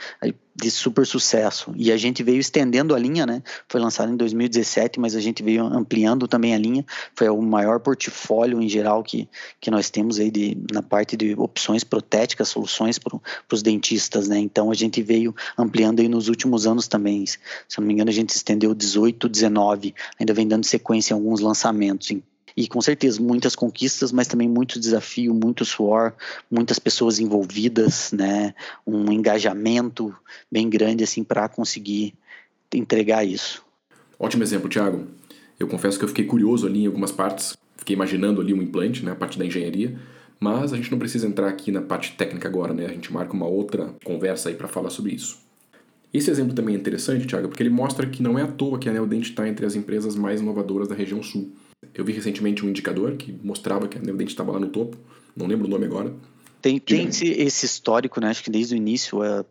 de 0.57 0.71
super 0.71 1.07
sucesso. 1.07 1.71
E 1.77 1.93
a 1.93 1.97
gente 1.99 2.23
veio 2.23 2.41
estendendo 2.41 2.95
a 2.95 2.99
linha, 2.99 3.27
né? 3.27 3.43
Foi 3.69 3.79
lançado 3.79 4.11
em 4.11 4.17
2017, 4.17 4.99
mas 4.99 5.15
a 5.15 5.21
gente 5.21 5.43
veio 5.43 5.63
ampliando 5.63 6.27
também 6.27 6.55
a 6.55 6.59
linha. 6.59 6.87
Foi 7.15 7.29
o 7.29 7.43
maior 7.43 7.81
portfólio 7.81 8.63
em 8.63 8.69
geral 8.69 9.03
que, 9.03 9.29
que 9.61 9.71
nós 9.71 9.91
temos 9.91 10.19
aí 10.19 10.31
de, 10.31 10.57
na 10.73 10.83
parte 10.83 11.15
de 11.15 11.35
opções 11.35 11.85
protéticas, 11.85 12.49
soluções 12.49 12.99
para 12.99 13.21
os 13.53 13.63
dentistas, 13.63 14.27
né? 14.27 14.39
Então 14.39 14.71
a 14.71 14.75
gente 14.75 15.03
veio 15.03 15.35
ampliando 15.59 16.01
aí 16.01 16.09
nos 16.09 16.29
últimos 16.29 16.67
anos 16.67 16.89
também. 16.89 17.27
Se 17.27 17.79
não 17.79 17.87
me 17.87 17.93
engano, 17.93 18.09
a 18.09 18.15
gente 18.15 18.31
estendeu 18.31 18.75
18, 18.75 19.29
19, 19.29 19.95
ainda 20.19 20.33
vem 20.33 20.49
dando 20.49 20.65
sequência 20.65 21.13
em 21.13 21.17
alguns 21.19 21.41
lançamentos. 21.41 22.11
E 22.57 22.69
com 22.69 22.81
certeza 22.81 23.21
muitas 23.21 23.55
conquistas, 23.55 24.13
mas 24.13 24.27
também 24.27 24.49
muito 24.49 24.79
desafio, 24.79 25.35
muito 25.35 25.65
suor, 25.65 26.13
muitas 26.51 26.79
pessoas 26.79 27.19
envolvidas, 27.19 28.13
né? 28.13 28.55
Um 28.87 29.11
engajamento 29.11 30.15
bem 30.51 30.69
grande 30.69 31.05
assim 31.05 31.25
para 31.25 31.49
conseguir 31.49 32.15
entregar 32.73 33.25
isso. 33.25 33.65
Ótimo 34.19 34.43
exemplo, 34.43 34.69
Thiago. 34.69 35.07
Eu 35.59 35.67
confesso 35.69 35.99
que 35.99 36.05
eu 36.05 36.09
fiquei 36.09 36.25
curioso 36.25 36.67
ali 36.67 36.85
em 36.85 36.87
algumas 36.87 37.13
partes, 37.13 37.57
fiquei 37.77 37.95
imaginando 37.95 38.41
ali 38.41 38.53
um 38.53 38.63
implante, 38.63 39.05
né, 39.05 39.13
a 39.13 39.17
parte 39.17 39.39
da 39.39 39.45
engenharia, 39.45 39.99
mas 40.41 40.73
a 40.73 40.77
gente 40.77 40.91
não 40.91 40.99
precisa 40.99 41.27
entrar 41.27 41.49
aqui 41.49 41.71
na 41.71 41.81
parte 41.81 42.13
técnica 42.17 42.49
agora, 42.49 42.75
né? 42.75 42.87
A 42.87 42.93
gente 42.93 43.13
marca 43.13 43.33
uma 43.33 43.47
outra 43.47 43.95
conversa 44.05 44.49
aí 44.49 44.55
para 44.55 44.67
falar 44.67 44.91
sobre 44.91 45.15
isso. 45.15 45.39
Esse 46.13 46.31
exemplo 46.31 46.53
também 46.53 46.75
é 46.75 46.79
interessante, 46.79 47.27
Thiago, 47.27 47.49
porque 47.49 47.63
ele 47.63 47.71
mostra 47.71 48.07
que 48.07 48.23
não 48.23 48.39
é 48.39 48.43
à 48.43 48.47
toa 48.47 48.79
que 48.79 48.89
a 48.89 48.93
Neodent 48.93 49.23
está 49.23 49.49
entre 49.49 49.65
as 49.65 49.75
empresas 49.75 50.15
mais 50.15 50.41
inovadoras 50.41 50.89
da 50.89 50.95
região 50.95 51.23
sul. 51.23 51.51
Eu 51.95 52.05
vi 52.05 52.13
recentemente 52.13 52.65
um 52.65 52.69
indicador 52.69 53.17
que 53.17 53.33
mostrava 53.43 53.89
que 53.89 53.99
a 53.99 54.01
Neodent 54.01 54.29
estava 54.29 54.53
lá 54.53 54.61
no 54.61 54.69
topo, 54.69 54.97
não 55.37 55.47
lembro 55.47 55.67
o 55.67 55.71
nome 55.71 55.85
agora. 55.85 56.15
Tem, 56.61 56.79
tem 56.79 57.09
esse, 57.09 57.27
esse, 57.29 57.67
histórico, 57.67 58.21
né? 58.21 58.29
Acho 58.29 58.45
que 58.45 58.51
desde 58.51 58.75
o 58.75 58.77
início 58.77 59.23
é, 59.23 59.45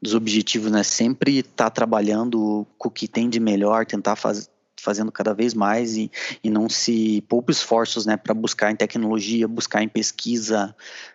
dos 0.00 0.14
objetivos, 0.14 0.70
né? 0.70 0.82
Sempre 0.82 1.38
estar 1.38 1.64
tá 1.64 1.70
trabalhando 1.70 2.66
com 2.76 2.88
o 2.88 2.90
que 2.90 3.08
tem 3.08 3.28
de 3.28 3.40
melhor, 3.40 3.86
tentar 3.86 4.16
fazer 4.16 4.46
fazendo 4.82 5.12
cada 5.12 5.32
vez 5.32 5.54
mais 5.54 5.96
e, 5.96 6.10
e 6.42 6.50
não 6.50 6.68
se 6.68 7.22
poupa 7.28 7.52
esforços 7.52 8.04
né, 8.04 8.16
para 8.16 8.34
buscar 8.34 8.72
em 8.72 8.76
tecnologia, 8.76 9.46
buscar 9.46 9.82
em 9.82 9.88
pesquisa, 9.88 10.74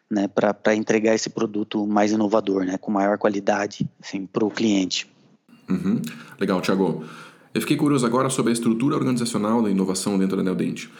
né, 0.10 0.28
para 0.28 0.74
entregar 0.74 1.14
esse 1.14 1.30
produto 1.30 1.86
mais 1.86 2.14
inovador, 2.14 2.64
né, 2.64 2.78
com 2.78 2.90
maior 2.92 3.18
qualidade 3.18 3.88
assim, 4.02 4.26
para 4.26 4.46
o 4.46 4.50
cliente. 4.50 5.08
Uhum. 5.70 6.02
Legal, 6.40 6.62
Thiago. 6.62 7.04
Eu 7.58 7.62
fiquei 7.62 7.76
curioso 7.76 8.06
agora 8.06 8.30
sobre 8.30 8.52
a 8.52 8.54
estrutura 8.54 8.96
organizacional 8.96 9.64
da 9.64 9.72
inovação 9.72 10.16
dentro 10.16 10.38
da 10.38 10.44
Neodente, 10.44 10.92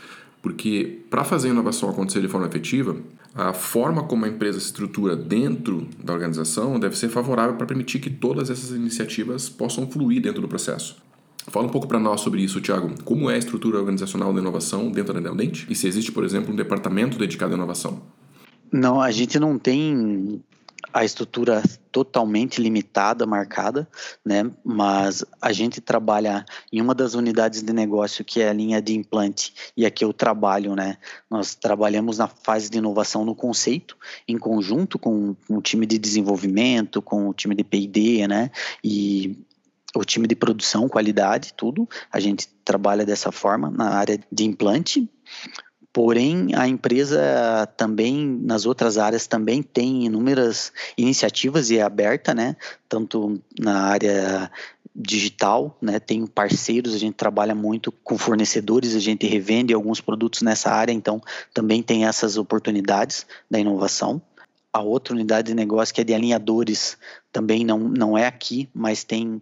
porque 0.42 1.02
para 1.08 1.24
fazer 1.24 1.50
a 1.50 1.52
inovação 1.52 1.88
acontecer 1.88 2.20
de 2.20 2.28
forma 2.28 2.48
efetiva, 2.48 2.98
a 3.36 3.54
forma 3.54 4.02
como 4.02 4.26
a 4.26 4.28
empresa 4.28 4.60
se 4.60 4.66
estrutura 4.66 5.16
dentro 5.16 5.88
da 6.04 6.14
organização 6.14 6.80
deve 6.80 6.98
ser 6.98 7.10
favorável 7.10 7.58
para 7.58 7.68
permitir 7.68 8.00
que 8.00 8.10
todas 8.10 8.50
essas 8.50 8.72
iniciativas 8.72 9.48
possam 9.48 9.88
fluir 9.88 10.20
dentro 10.20 10.42
do 10.42 10.48
processo. 10.48 10.98
Fala 11.46 11.68
um 11.68 11.70
pouco 11.70 11.88
para 11.88 12.00
nós 12.00 12.22
sobre 12.22 12.42
isso, 12.42 12.60
Tiago. 12.60 12.90
Como 13.06 13.30
é 13.30 13.36
a 13.36 13.38
estrutura 13.38 13.78
organizacional 13.78 14.34
da 14.34 14.42
inovação 14.42 14.90
dentro 14.90 15.14
da 15.14 15.22
Neodente? 15.22 15.68
E 15.70 15.76
se 15.76 15.88
existe, 15.88 16.12
por 16.12 16.24
exemplo, 16.24 16.52
um 16.52 16.56
departamento 16.56 17.20
dedicado 17.20 17.54
à 17.54 17.56
inovação? 17.56 18.02
Não, 18.72 19.00
a 19.00 19.12
gente 19.12 19.40
não 19.40 19.60
tem 19.60 20.42
a 20.94 21.04
estrutura 21.04 21.62
totalmente 21.92 22.62
limitada, 22.62 23.26
marcada, 23.26 23.88
né? 24.24 24.50
Mas 24.64 25.26
a 25.42 25.52
gente 25.52 25.82
trabalha 25.82 26.46
em 26.72 26.82
uma 26.82 26.94
das 26.94 27.14
unidades 27.14 27.62
de 27.62 27.74
negócio 27.74 28.24
que 28.24 28.42
é 28.42 28.50
a 28.50 28.54
linha 28.54 28.82
de 28.82 28.96
implante 28.96 29.54
e 29.76 29.86
aqui 29.86 30.04
eu 30.04 30.14
trabalho, 30.14 30.76
né? 30.76 30.98
Nós 31.30 31.56
trabalhamos 31.56 32.18
na 32.18 32.28
fase 32.28 32.70
de 32.70 32.78
inovação 32.78 33.26
no 33.26 33.36
conceito, 33.36 33.98
em 34.28 34.38
conjunto 34.38 35.00
com, 35.00 35.36
com 35.48 35.58
o 35.58 35.62
time 35.62 35.86
de 35.86 35.98
desenvolvimento, 35.98 37.02
com 37.02 37.30
o 37.30 37.34
time 37.34 37.56
de 37.56 37.64
P&D, 37.64 38.28
né? 38.28 38.52
E 38.84 39.38
o 39.96 40.04
time 40.04 40.28
de 40.28 40.36
produção, 40.36 40.88
qualidade, 40.88 41.54
tudo. 41.54 41.88
A 42.12 42.20
gente 42.20 42.48
trabalha 42.64 43.06
dessa 43.06 43.32
forma 43.32 43.70
na 43.70 43.90
área 43.90 44.20
de 44.32 44.44
implante. 44.44 45.10
Porém, 45.98 46.54
a 46.54 46.68
empresa 46.68 47.68
também, 47.76 48.24
nas 48.44 48.68
outras 48.68 49.00
áreas, 49.00 49.26
também 49.26 49.64
tem 49.64 50.06
inúmeras 50.06 50.72
iniciativas 50.96 51.72
e 51.72 51.80
é 51.80 51.82
aberta, 51.82 52.36
né? 52.36 52.56
Tanto 52.88 53.42
na 53.60 53.80
área 53.86 54.52
digital, 54.96 55.76
né? 55.82 56.00
Tem 56.00 56.28
parceiros, 56.28 56.94
a 56.94 57.00
gente 57.00 57.16
trabalha 57.16 57.56
muito 57.56 57.92
com 57.92 58.16
fornecedores, 58.16 58.96
a 58.96 59.00
gente 59.00 59.26
revende 59.26 59.74
alguns 59.74 60.00
produtos 60.00 60.44
nessa 60.44 60.70
área, 60.70 60.94
então 60.94 61.20
também 61.52 61.82
tem 61.82 62.06
essas 62.06 62.38
oportunidades 62.38 63.26
da 63.50 63.58
inovação. 63.58 64.22
A 64.72 64.80
outra 64.80 65.16
unidade 65.16 65.48
de 65.48 65.56
negócio 65.56 65.96
que 65.96 66.02
é 66.02 66.04
de 66.04 66.14
alinhadores 66.14 66.96
também 67.32 67.66
não, 67.66 67.80
não 67.80 68.16
é 68.16 68.28
aqui, 68.28 68.70
mas 68.72 69.04
tem 69.04 69.42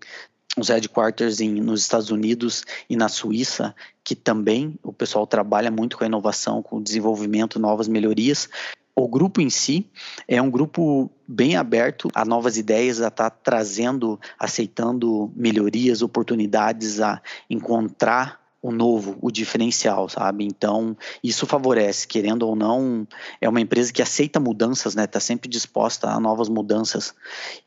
os 0.58 0.70
headquarters 0.70 1.42
em, 1.42 1.54
nos 1.56 1.82
Estados 1.82 2.10
Unidos 2.10 2.64
e 2.90 2.96
na 2.96 3.10
Suíça, 3.10 3.76
que 4.04 4.16
também 4.16 4.80
o 4.84 4.94
pessoal 4.94 5.28
trabalha 5.28 5.70
muito 5.70 5.98
com 5.98 6.04
a 6.04 6.08
inovação, 6.08 6.62
com 6.62 6.78
o 6.78 6.84
desenvolvimento, 6.84 7.60
novas 7.60 7.88
melhorias. 7.88 8.50
O 8.96 9.10
grupo 9.10 9.42
em 9.42 9.50
si 9.50 9.90
é 10.26 10.42
um 10.42 10.50
grupo 10.50 11.12
bem 11.28 11.58
aberto 11.58 12.10
a 12.16 12.24
novas 12.24 12.58
ideias, 12.58 13.02
a 13.02 13.10
estar 13.10 13.30
tá 13.30 13.38
trazendo, 13.44 14.18
aceitando 14.40 15.32
melhorias, 15.36 16.02
oportunidades, 16.02 17.02
a 17.02 17.22
encontrar 17.50 18.40
o 18.62 18.72
novo, 18.72 19.18
o 19.22 19.30
diferencial, 19.30 20.10
sabe? 20.10 20.44
Então, 20.44 20.98
isso 21.24 21.46
favorece, 21.46 22.08
querendo 22.08 22.48
ou 22.48 22.56
não, 22.56 23.06
é 23.40 23.48
uma 23.48 23.62
empresa 23.62 23.94
que 23.94 24.02
aceita 24.02 24.40
mudanças, 24.40 24.96
né? 24.96 25.04
Está 25.04 25.20
sempre 25.20 25.48
disposta 25.48 26.10
a 26.10 26.20
novas 26.20 26.50
mudanças. 26.50 27.14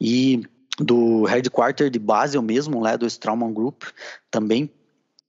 E 0.01 0.43
do 0.79 1.25
headquarter 1.25 1.91
de 1.91 1.99
Basel 1.99 2.43
mesmo, 2.43 2.81
lá 2.81 2.97
do 2.97 3.07
Straumann 3.07 3.53
Group, 3.53 3.85
também 4.31 4.71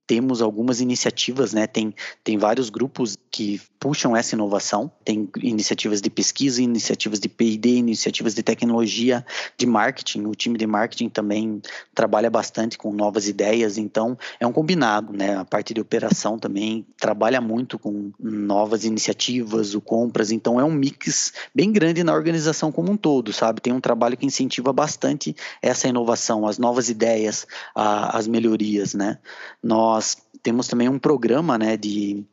temos 0.09 0.41
algumas 0.41 0.81
iniciativas, 0.81 1.53
né? 1.53 1.67
Tem, 1.67 1.93
tem 2.23 2.35
vários 2.35 2.71
grupos 2.71 3.15
que 3.29 3.61
puxam 3.79 4.17
essa 4.17 4.33
inovação. 4.33 4.91
Tem 5.05 5.29
iniciativas 5.37 6.01
de 6.01 6.09
pesquisa, 6.09 6.63
iniciativas 6.63 7.19
de 7.19 7.29
P&D, 7.29 7.75
iniciativas 7.75 8.33
de 8.33 8.41
tecnologia, 8.41 9.23
de 9.55 9.67
marketing. 9.67 10.25
O 10.25 10.33
time 10.33 10.57
de 10.57 10.65
marketing 10.65 11.09
também 11.09 11.61
trabalha 11.93 12.27
bastante 12.27 12.75
com 12.75 12.91
novas 12.91 13.27
ideias, 13.27 13.77
então 13.77 14.17
é 14.39 14.47
um 14.47 14.51
combinado, 14.51 15.13
né? 15.13 15.37
A 15.37 15.45
parte 15.45 15.75
de 15.75 15.79
operação 15.79 16.39
também 16.39 16.87
trabalha 16.97 17.39
muito 17.39 17.77
com 17.77 18.11
novas 18.19 18.85
iniciativas, 18.85 19.75
o 19.75 19.79
compras, 19.79 20.31
então 20.31 20.59
é 20.59 20.63
um 20.63 20.71
mix 20.71 21.33
bem 21.53 21.71
grande 21.71 22.03
na 22.03 22.15
organização 22.15 22.71
como 22.71 22.91
um 22.91 22.97
todo, 22.97 23.31
sabe? 23.31 23.61
Tem 23.61 23.71
um 23.71 23.79
trabalho 23.79 24.17
que 24.17 24.25
incentiva 24.25 24.73
bastante 24.73 25.35
essa 25.61 25.87
inovação, 25.87 26.47
as 26.47 26.57
novas 26.57 26.89
ideias, 26.89 27.45
a, 27.75 28.17
as 28.17 28.27
melhorias, 28.27 28.95
né? 28.95 29.19
Nós 29.61 29.98
nós 29.99 30.15
temos 30.41 30.69
também 30.69 30.87
um 30.87 30.97
programa 30.97 31.57
né, 31.57 31.75
de 31.75 32.23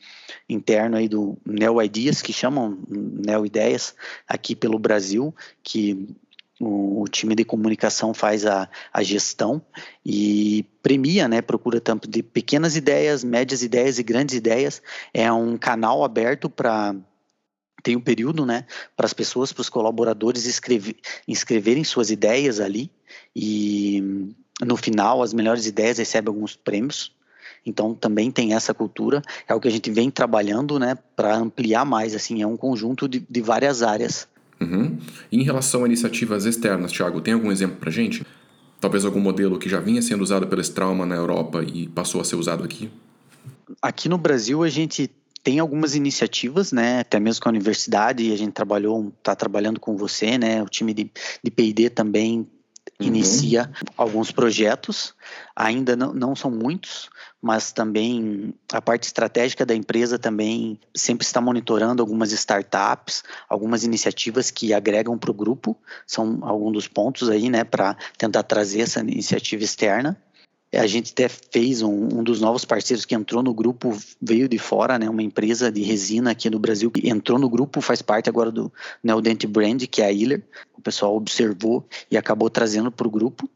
interno 0.48 0.96
aí 0.96 1.08
do 1.08 1.36
Neo 1.44 1.82
Ideas, 1.82 2.22
que 2.22 2.32
chamam 2.32 2.78
Neo 2.88 3.44
Ideias, 3.44 3.92
aqui 4.28 4.54
pelo 4.54 4.78
Brasil, 4.78 5.34
que 5.64 6.14
o, 6.60 7.02
o, 7.02 7.08
time 7.08 7.34
de 7.34 7.44
comunicação 7.44 8.14
faz 8.14 8.46
a, 8.46 8.70
a 8.92 9.02
gestão 9.02 9.60
e 10.04 10.64
premia, 10.80 11.26
né, 11.26 11.42
procura 11.42 11.80
tanto 11.80 12.08
de 12.08 12.22
pequenas 12.22 12.76
ideias, 12.76 13.24
médias 13.24 13.64
ideias 13.64 13.98
e 13.98 14.04
grandes 14.04 14.36
ideias. 14.36 14.80
É 15.12 15.30
um 15.32 15.58
canal 15.58 16.04
aberto 16.04 16.48
para 16.48 16.94
tem 17.82 17.96
um 17.96 18.00
período, 18.00 18.46
né, 18.46 18.64
para 18.96 19.06
as 19.06 19.12
pessoas, 19.12 19.52
para 19.52 19.60
os 19.60 19.68
colaboradores 19.68 20.46
escrever, 20.46 20.96
inscreverem 21.26 21.82
suas 21.82 22.10
ideias 22.10 22.60
ali 22.60 22.90
e 23.34 24.32
no 24.64 24.76
final 24.76 25.20
as 25.20 25.34
melhores 25.34 25.66
ideias 25.66 25.98
recebem 25.98 26.28
alguns 26.28 26.54
prêmios 26.56 27.15
então 27.66 27.92
também 27.92 28.30
tem 28.30 28.54
essa 28.54 28.72
cultura, 28.72 29.20
é 29.46 29.54
o 29.54 29.60
que 29.60 29.68
a 29.68 29.70
gente 29.70 29.90
vem 29.90 30.10
trabalhando, 30.10 30.78
né, 30.78 30.96
para 31.14 31.36
ampliar 31.36 31.84
mais, 31.84 32.14
assim, 32.14 32.40
é 32.40 32.46
um 32.46 32.56
conjunto 32.56 33.08
de, 33.08 33.26
de 33.28 33.40
várias 33.40 33.82
áreas. 33.82 34.28
Uhum. 34.58 34.96
em 35.30 35.42
relação 35.42 35.84
a 35.84 35.86
iniciativas 35.86 36.46
externas, 36.46 36.90
Thiago, 36.90 37.20
tem 37.20 37.34
algum 37.34 37.52
exemplo 37.52 37.76
para 37.76 37.90
gente? 37.90 38.24
Talvez 38.80 39.04
algum 39.04 39.20
modelo 39.20 39.58
que 39.58 39.68
já 39.68 39.80
vinha 39.80 40.00
sendo 40.00 40.22
usado 40.22 40.46
pela 40.46 40.62
Strauma 40.62 41.04
na 41.04 41.14
Europa 41.14 41.62
e 41.62 41.88
passou 41.88 42.22
a 42.22 42.24
ser 42.24 42.36
usado 42.36 42.64
aqui? 42.64 42.90
Aqui 43.82 44.08
no 44.08 44.16
Brasil 44.16 44.62
a 44.62 44.68
gente 44.70 45.10
tem 45.42 45.58
algumas 45.60 45.94
iniciativas, 45.94 46.72
né, 46.72 47.00
até 47.00 47.20
mesmo 47.20 47.42
com 47.42 47.48
a 47.48 47.52
universidade, 47.52 48.32
a 48.32 48.36
gente 48.36 48.52
trabalhou, 48.52 49.12
está 49.18 49.36
trabalhando 49.36 49.78
com 49.78 49.96
você, 49.96 50.36
né, 50.38 50.62
o 50.62 50.66
time 50.66 50.92
de, 50.92 51.10
de 51.42 51.50
P&D 51.50 51.90
também 51.90 52.48
uhum. 53.00 53.06
inicia 53.06 53.70
alguns 53.96 54.30
projetos, 54.30 55.14
ainda 55.54 55.96
não, 55.96 56.12
não 56.12 56.36
são 56.36 56.50
muitos, 56.50 57.08
mas 57.40 57.72
também 57.72 58.54
a 58.72 58.80
parte 58.80 59.04
estratégica 59.04 59.64
da 59.64 59.74
empresa 59.74 60.18
também 60.18 60.80
sempre 60.94 61.24
está 61.24 61.40
monitorando 61.40 62.02
algumas 62.02 62.32
startups, 62.32 63.22
algumas 63.48 63.84
iniciativas 63.84 64.50
que 64.50 64.72
agregam 64.72 65.16
para 65.18 65.30
o 65.30 65.34
grupo, 65.34 65.76
são 66.06 66.38
alguns 66.42 66.72
dos 66.72 66.88
pontos 66.88 67.28
aí, 67.28 67.48
né, 67.48 67.64
para 67.64 67.96
tentar 68.18 68.42
trazer 68.42 68.80
essa 68.80 69.00
iniciativa 69.00 69.62
externa. 69.62 70.20
A 70.74 70.86
gente 70.86 71.12
até 71.12 71.28
fez 71.28 71.80
um, 71.80 72.18
um, 72.18 72.22
dos 72.22 72.40
novos 72.40 72.64
parceiros 72.64 73.04
que 73.04 73.14
entrou 73.14 73.42
no 73.42 73.54
grupo, 73.54 73.96
veio 74.20 74.48
de 74.48 74.58
fora, 74.58 74.98
né, 74.98 75.08
uma 75.08 75.22
empresa 75.22 75.70
de 75.70 75.82
resina 75.82 76.32
aqui 76.32 76.50
no 76.50 76.58
Brasil 76.58 76.90
que 76.90 77.08
entrou 77.08 77.38
no 77.38 77.48
grupo, 77.48 77.80
faz 77.80 78.02
parte 78.02 78.28
agora 78.28 78.50
do 78.50 78.70
Neodent 79.02 79.46
Brand, 79.46 79.82
que 79.86 80.02
é 80.02 80.06
a 80.06 80.12
Iller. 80.12 80.42
O 80.76 80.82
pessoal 80.82 81.16
observou 81.16 81.86
e 82.10 82.16
acabou 82.16 82.50
trazendo 82.50 82.90
para 82.90 83.06
o 83.06 83.10
grupo. 83.10 83.48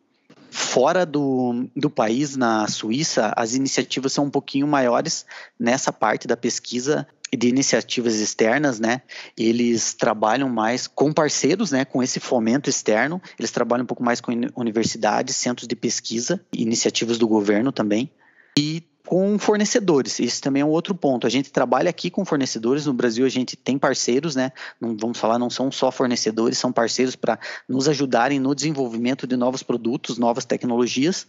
Fora 0.51 1.07
do, 1.07 1.69
do 1.77 1.89
país, 1.89 2.37
na 2.37 2.67
Suíça, 2.67 3.33
as 3.37 3.55
iniciativas 3.55 4.13
são 4.13 4.25
um 4.25 4.31
pouquinho 4.31 4.67
maiores 4.67 5.25
nessa 5.59 5.93
parte 5.93 6.27
da 6.27 6.37
pesquisa 6.37 7.07
de 7.37 7.49
iniciativas 7.49 8.17
externas, 8.17 8.81
né? 8.81 9.03
Eles 9.37 9.95
trabalham 9.95 10.49
mais 10.49 10.87
com 10.87 11.13
parceiros, 11.13 11.71
né? 11.71 11.85
Com 11.85 12.03
esse 12.03 12.19
fomento 12.19 12.69
externo. 12.69 13.23
Eles 13.39 13.51
trabalham 13.51 13.85
um 13.85 13.87
pouco 13.87 14.03
mais 14.03 14.21
com 14.21 14.33
universidades, 14.57 15.37
centros 15.37 15.69
de 15.69 15.77
pesquisa, 15.77 16.41
iniciativas 16.53 17.19
do 17.19 17.29
governo 17.29 17.71
também. 17.71 18.11
E 18.59 18.83
com 19.07 19.39
fornecedores. 19.39 20.21
Esse 20.21 20.41
também 20.41 20.63
é 20.63 20.65
um 20.65 20.71
outro 20.71 20.95
ponto. 20.95 21.27
A 21.27 21.31
gente 21.31 21.51
trabalha 21.51 21.91
aqui 21.91 22.11
com 22.11 22.25
fornecedores. 22.25 22.87
No 22.87 22.93
Brasil, 22.93 23.25
a 23.27 23.29
gente 23.29 23.57
tem 23.57 23.79
parceiros, 23.79 24.37
né? 24.37 24.53
Não 24.81 24.97
vamos 24.97 25.19
falar, 25.19 25.39
não 25.39 25.51
são 25.51 25.71
só 25.71 25.91
fornecedores, 25.91 26.59
são 26.59 26.73
parceiros 26.73 27.17
para 27.17 27.39
nos 27.69 27.89
ajudarem 27.89 28.39
no 28.39 28.55
desenvolvimento 28.55 29.27
de 29.27 29.37
novos 29.37 29.63
produtos, 29.63 30.19
novas 30.19 30.45
tecnologias. 30.45 31.27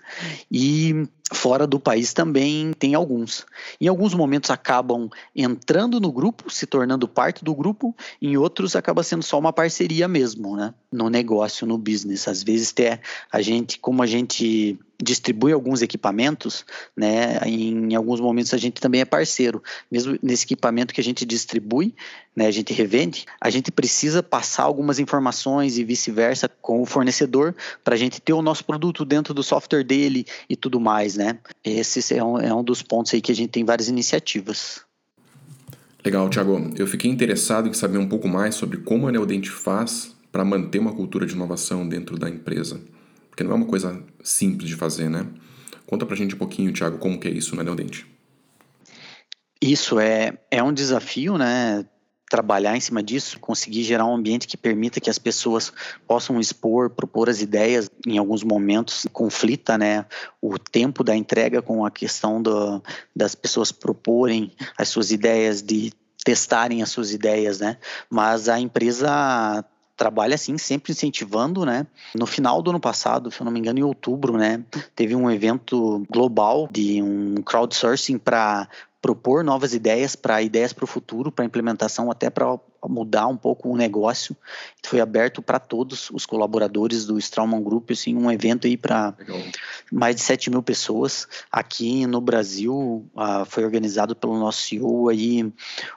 E 0.51 1.07
fora 1.33 1.65
do 1.65 1.79
país 1.79 2.13
também 2.13 2.73
tem 2.73 2.93
alguns. 2.93 3.45
Em 3.79 3.87
alguns 3.87 4.13
momentos 4.13 4.49
acabam 4.49 5.09
entrando 5.35 5.99
no 5.99 6.11
grupo, 6.11 6.49
se 6.49 6.65
tornando 6.65 7.07
parte 7.07 7.43
do 7.43 7.55
grupo, 7.55 7.95
em 8.21 8.37
outros 8.37 8.75
acaba 8.75 9.01
sendo 9.01 9.23
só 9.23 9.39
uma 9.39 9.53
parceria 9.53 10.07
mesmo, 10.07 10.55
né? 10.55 10.73
No 10.91 11.09
negócio, 11.09 11.65
no 11.65 11.77
business. 11.77 12.27
Às 12.27 12.43
vezes 12.43 12.71
até 12.71 12.99
a 13.31 13.41
gente, 13.41 13.79
como 13.79 14.03
a 14.03 14.07
gente 14.07 14.77
distribui 15.01 15.51
alguns 15.51 15.81
equipamentos, 15.81 16.65
né? 16.95 17.39
Em 17.45 17.95
alguns 17.95 18.19
momentos 18.19 18.53
a 18.53 18.57
gente 18.57 18.79
também 18.79 19.01
é 19.01 19.05
parceiro. 19.05 19.61
Mesmo 19.91 20.17
nesse 20.21 20.45
equipamento 20.45 20.93
que 20.93 21.01
a 21.01 21.03
gente 21.03 21.25
distribui, 21.25 21.93
né, 22.35 22.47
a 22.47 22.51
gente 22.51 22.71
revende, 22.71 23.25
a 23.39 23.49
gente 23.49 23.71
precisa 23.71 24.23
passar 24.23 24.63
algumas 24.63 24.99
informações 24.99 25.77
e 25.77 25.83
vice-versa 25.83 26.47
com 26.61 26.81
o 26.81 26.85
fornecedor 26.85 27.53
para 27.83 27.95
a 27.95 27.97
gente 27.97 28.21
ter 28.21 28.33
o 28.33 28.41
nosso 28.41 28.63
produto 28.63 29.03
dentro 29.03 29.33
do 29.33 29.43
software 29.43 29.83
dele 29.83 30.25
e 30.49 30.55
tudo 30.55 30.79
mais, 30.79 31.15
né? 31.15 31.37
Esse 31.63 32.13
é 32.15 32.23
um, 32.23 32.37
é 32.37 32.53
um 32.53 32.63
dos 32.63 32.81
pontos 32.81 33.13
aí 33.13 33.21
que 33.21 33.31
a 33.31 33.35
gente 33.35 33.49
tem 33.49 33.65
várias 33.65 33.89
iniciativas. 33.89 34.81
Legal, 36.03 36.29
Thiago. 36.29 36.71
Eu 36.77 36.87
fiquei 36.87 37.11
interessado 37.11 37.67
em 37.67 37.73
saber 37.73 37.97
um 37.97 38.07
pouco 38.07 38.27
mais 38.27 38.55
sobre 38.55 38.77
como 38.77 39.07
a 39.07 39.11
Neodente 39.11 39.51
faz 39.51 40.15
para 40.31 40.43
manter 40.43 40.79
uma 40.79 40.93
cultura 40.93 41.25
de 41.25 41.33
inovação 41.33 41.87
dentro 41.87 42.17
da 42.17 42.29
empresa. 42.29 42.81
Porque 43.31 43.43
não 43.43 43.53
é 43.53 43.55
uma 43.55 43.65
coisa 43.65 44.03
simples 44.21 44.69
de 44.69 44.75
fazer, 44.75 45.09
né? 45.09 45.25
Conta 45.87 46.05
pra 46.05 46.15
gente 46.15 46.35
um 46.35 46.37
pouquinho, 46.37 46.71
Thiago, 46.71 46.99
como 46.99 47.19
que 47.19 47.27
é 47.27 47.31
isso 47.31 47.55
na 47.55 47.63
Neodente. 47.63 48.05
Isso 49.61 49.99
é, 49.99 50.37
é 50.51 50.61
um 50.61 50.73
desafio, 50.73 51.37
né? 51.37 51.85
Trabalhar 52.29 52.75
em 52.75 52.79
cima 52.79 53.01
disso, 53.01 53.39
conseguir 53.39 53.83
gerar 53.83 54.05
um 54.05 54.15
ambiente 54.15 54.47
que 54.47 54.57
permita 54.57 54.99
que 54.99 55.09
as 55.09 55.17
pessoas 55.17 55.71
possam 56.07 56.39
expor, 56.39 56.89
propor 56.89 57.29
as 57.29 57.41
ideias. 57.41 57.89
Em 58.05 58.17
alguns 58.17 58.43
momentos 58.43 59.07
conflita, 59.13 59.77
né? 59.77 60.05
O 60.41 60.57
tempo 60.59 61.03
da 61.03 61.15
entrega 61.15 61.61
com 61.61 61.85
a 61.85 61.91
questão 61.91 62.41
do, 62.41 62.81
das 63.15 63.33
pessoas 63.33 63.71
proporem 63.71 64.51
as 64.77 64.89
suas 64.89 65.11
ideias, 65.11 65.61
de 65.61 65.91
testarem 66.23 66.81
as 66.81 66.89
suas 66.89 67.13
ideias, 67.13 67.59
né? 67.59 67.77
Mas 68.09 68.49
a 68.49 68.59
empresa 68.59 69.65
trabalha 70.01 70.33
assim, 70.33 70.57
sempre 70.57 70.93
incentivando, 70.93 71.63
né? 71.63 71.85
No 72.15 72.25
final 72.25 72.59
do 72.59 72.71
ano 72.71 72.79
passado, 72.79 73.29
se 73.29 73.39
eu 73.39 73.45
não 73.45 73.51
me 73.51 73.59
engano, 73.59 73.77
em 73.77 73.83
outubro, 73.83 74.35
né, 74.35 74.63
teve 74.95 75.15
um 75.15 75.29
evento 75.29 76.03
global 76.09 76.67
de 76.71 77.03
um 77.03 77.35
crowdsourcing 77.35 78.17
para 78.17 78.67
propor 78.99 79.43
novas 79.43 79.75
ideias 79.75 80.15
para 80.15 80.41
ideias 80.41 80.73
para 80.73 80.85
o 80.85 80.87
futuro, 80.87 81.31
para 81.31 81.45
implementação, 81.45 82.09
até 82.09 82.31
para 82.31 82.57
mudar 82.87 83.27
um 83.27 83.37
pouco 83.37 83.69
o 83.69 83.77
negócio. 83.77 84.35
Foi 84.83 84.99
aberto 84.99 85.41
para 85.41 85.59
todos 85.59 86.09
os 86.11 86.25
colaboradores 86.25 87.05
do 87.05 87.17
Strauman 87.19 87.61
Group, 87.61 87.91
assim, 87.91 88.15
um 88.15 88.31
evento 88.31 88.67
aí 88.67 88.75
para 88.75 89.13
mais 89.91 90.15
de 90.15 90.21
7 90.21 90.49
mil 90.49 90.63
pessoas. 90.63 91.27
Aqui 91.51 92.05
no 92.07 92.19
Brasil, 92.19 93.05
uh, 93.15 93.45
foi 93.45 93.63
organizado 93.63 94.15
pelo 94.15 94.37
nosso 94.37 94.63
CEO 94.63 95.09
aí, 95.09 95.51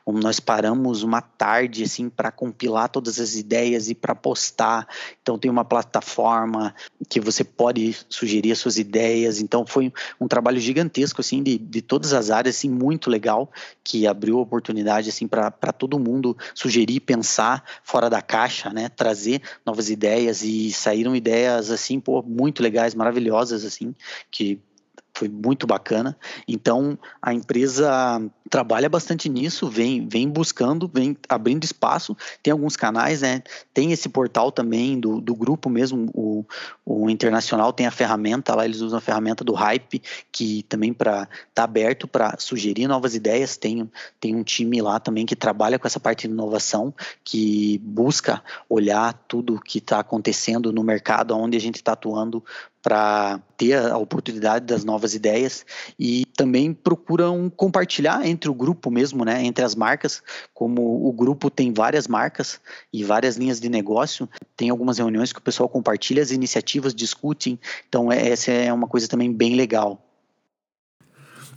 nós 0.07 0.39
paramos 0.39 1.03
uma 1.03 1.21
tarde, 1.21 1.85
assim, 1.85 2.09
para 2.09 2.31
compilar 2.31 2.89
todas 2.89 3.19
as 3.19 3.35
ideias 3.35 3.89
e 3.89 3.95
para 3.95 4.15
postar. 4.15 4.87
Então 5.23 5.39
tem 5.39 5.51
uma 5.51 5.65
plataforma 5.65 6.75
que 7.09 7.21
você 7.21 7.43
pode 7.43 7.97
sugerir 8.09 8.53
as 8.53 8.59
suas 8.59 8.79
ideias. 8.79 9.41
Então 9.41 9.67
foi 9.67 9.93
um 10.21 10.29
trabalho 10.29 10.61
gigantesco, 10.61 11.21
assim, 11.21 11.43
de, 11.43 11.59
de 11.59 11.81
todas 11.81 12.13
as 12.13 12.31
áreas, 12.31 12.57
assim, 12.57 12.69
muito 12.69 13.09
legal, 13.09 13.51
que 13.83 14.07
abriu 14.07 14.39
oportunidade, 14.39 15.09
assim, 15.09 15.27
para 15.27 15.51
todo 15.73 15.99
mundo 15.99 16.37
sugerir 16.55 16.74
sugerir, 16.75 17.01
pensar 17.01 17.65
fora 17.83 18.11
da 18.11 18.21
caixa, 18.21 18.71
né? 18.71 18.89
Trazer 18.89 19.41
novas 19.65 19.89
ideias 19.91 20.43
e 20.43 20.73
saíram 20.73 21.15
ideias 21.15 21.71
assim, 21.71 22.01
pô, 22.01 22.23
muito 22.23 22.63
legais, 22.63 22.95
maravilhosas 22.95 23.65
assim, 23.65 23.95
que 24.31 24.59
foi 25.15 25.29
muito 25.29 25.67
bacana. 25.67 26.17
Então 26.47 26.99
a 27.23 27.33
empresa 27.33 28.21
trabalha 28.51 28.89
bastante 28.89 29.29
nisso, 29.29 29.69
vem, 29.69 30.07
vem 30.07 30.29
buscando, 30.29 30.91
vem 30.93 31.17
abrindo 31.29 31.65
espaço. 31.65 32.17
Tem 32.43 32.53
alguns 32.53 32.77
canais, 32.77 33.23
né? 33.23 33.43
Tem 33.73 33.93
esse 33.93 34.09
portal 34.09 34.53
também 34.53 34.99
do, 34.99 35.21
do 35.21 35.35
grupo 35.35 35.71
mesmo, 35.71 36.11
o, 36.15 36.45
o 36.85 37.09
internacional 37.09 37.73
tem 37.73 37.87
a 37.87 37.91
ferramenta 37.91 38.55
lá, 38.55 38.65
eles 38.65 38.81
usam 38.81 38.99
a 38.99 39.01
ferramenta 39.01 39.45
do 39.45 39.55
Hype, 39.55 40.03
que 40.31 40.63
também 40.65 40.93
para 40.93 41.29
tá 41.55 41.65
aberto 41.65 42.07
para 42.07 42.37
sugerir 42.39 42.87
novas 42.87 43.15
ideias. 43.15 43.57
Tem, 43.57 43.91
tem 44.21 44.35
um 44.35 44.43
time 44.43 44.83
lá 44.83 44.99
também 44.99 45.25
que 45.25 45.37
trabalha 45.37 45.79
com 45.79 45.87
essa 45.87 46.01
parte 46.01 46.27
de 46.27 46.35
inovação, 46.35 46.93
que 47.23 47.79
busca 47.79 48.43
olhar 48.69 49.13
tudo 49.29 49.61
que 49.61 49.79
está 49.79 50.01
acontecendo 50.01 50.73
no 50.73 50.83
mercado, 50.83 51.37
onde 51.37 51.57
a 51.57 51.61
gente 51.61 51.77
está 51.77 51.93
atuando 51.93 52.45
para 52.85 53.41
ter 53.57 53.79
a 53.79 53.97
oportunidade 53.97 54.67
das 54.67 54.85
novas 54.85 55.15
ideias 55.15 55.65
e 55.99 56.27
também 56.37 56.75
procuram 56.75 57.49
compartilhar 57.49 58.27
entre 58.27 58.51
o 58.51 58.55
grupo 58.55 58.91
mesmo, 58.91 59.25
né, 59.25 59.43
entre 59.43 59.65
as 59.65 59.75
marcas, 59.75 60.23
como 60.53 61.09
o 61.09 61.11
grupo 61.11 61.49
tem 61.49 61.73
várias 61.73 62.07
marcas 62.07 62.61
e 62.93 63.03
várias 63.03 63.39
linhas 63.39 63.59
de 63.59 63.71
negócio, 63.71 64.29
tem 64.55 64.69
algumas 64.69 64.99
reuniões 64.99 65.33
que 65.33 65.39
o 65.39 65.43
pessoal 65.43 65.67
compartilha 65.67 66.23
as 66.23 66.31
iniciativas, 66.31 66.95
discutem, 66.95 67.59
então 67.89 68.13
é, 68.13 68.29
essa 68.29 68.53
é 68.53 68.71
uma 68.71 68.87
coisa 68.87 69.09
também 69.09 69.33
bem 69.33 69.55
legal. 69.55 70.07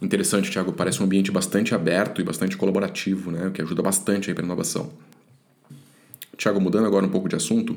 Interessante, 0.02 0.50
Thiago, 0.50 0.72
parece 0.72 1.02
um 1.02 1.06
ambiente 1.06 1.30
bastante 1.30 1.76
aberto 1.76 2.22
e 2.22 2.24
bastante 2.24 2.56
colaborativo, 2.56 3.32
né, 3.32 3.48
o 3.48 3.52
que 3.52 3.62
ajuda 3.62 3.82
bastante 3.82 4.30
aí 4.30 4.34
para 4.34 4.46
inovação. 4.46 4.90
Thiago, 6.38 6.62
mudando 6.62 6.86
agora 6.86 7.06
um 7.06 7.10
pouco 7.10 7.28
de 7.28 7.36
assunto, 7.36 7.76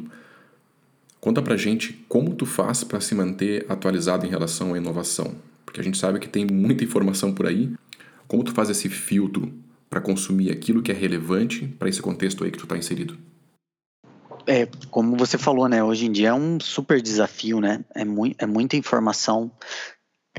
Conta 1.21 1.43
pra 1.43 1.57
gente 1.57 1.93
como 2.09 2.35
tu 2.35 2.47
faz 2.47 2.83
para 2.83 3.01
se 3.01 3.15
manter 3.15 3.67
atualizado 3.69 4.25
em 4.25 4.31
relação 4.31 4.73
à 4.73 4.79
inovação, 4.79 5.35
porque 5.67 5.79
a 5.79 5.85
gente 5.85 5.99
sabe 5.99 6.19
que 6.19 6.29
tem 6.29 6.47
muita 6.47 6.83
informação 6.83 7.33
por 7.33 7.47
aí. 7.47 7.71
Como 8.27 8.43
tu 8.43 8.53
faz 8.53 8.71
esse 8.71 8.89
filtro 8.89 9.53
para 9.91 10.01
consumir 10.01 10.51
aquilo 10.51 10.83
que 10.83 10.91
é 10.91 10.95
relevante 10.95 11.67
para 11.79 11.89
esse 11.89 12.01
contexto 12.01 12.43
aí 12.43 12.51
que 12.51 12.57
tu 12.57 12.65
está 12.65 12.77
inserido? 12.77 13.19
É, 14.47 14.67
como 14.91 15.17
você 15.17 15.37
falou, 15.37 15.69
né? 15.69 15.85
Hoje 15.85 16.07
em 16.07 16.13
dia 16.13 16.29
é 16.29 16.35
um 16.35 16.59
super 16.59 17.03
desafio, 17.03 17.61
né? 17.61 17.85
É, 17.95 18.05
mu 18.05 18.33
é 18.39 18.47
muita 18.47 18.77
informação 18.77 19.51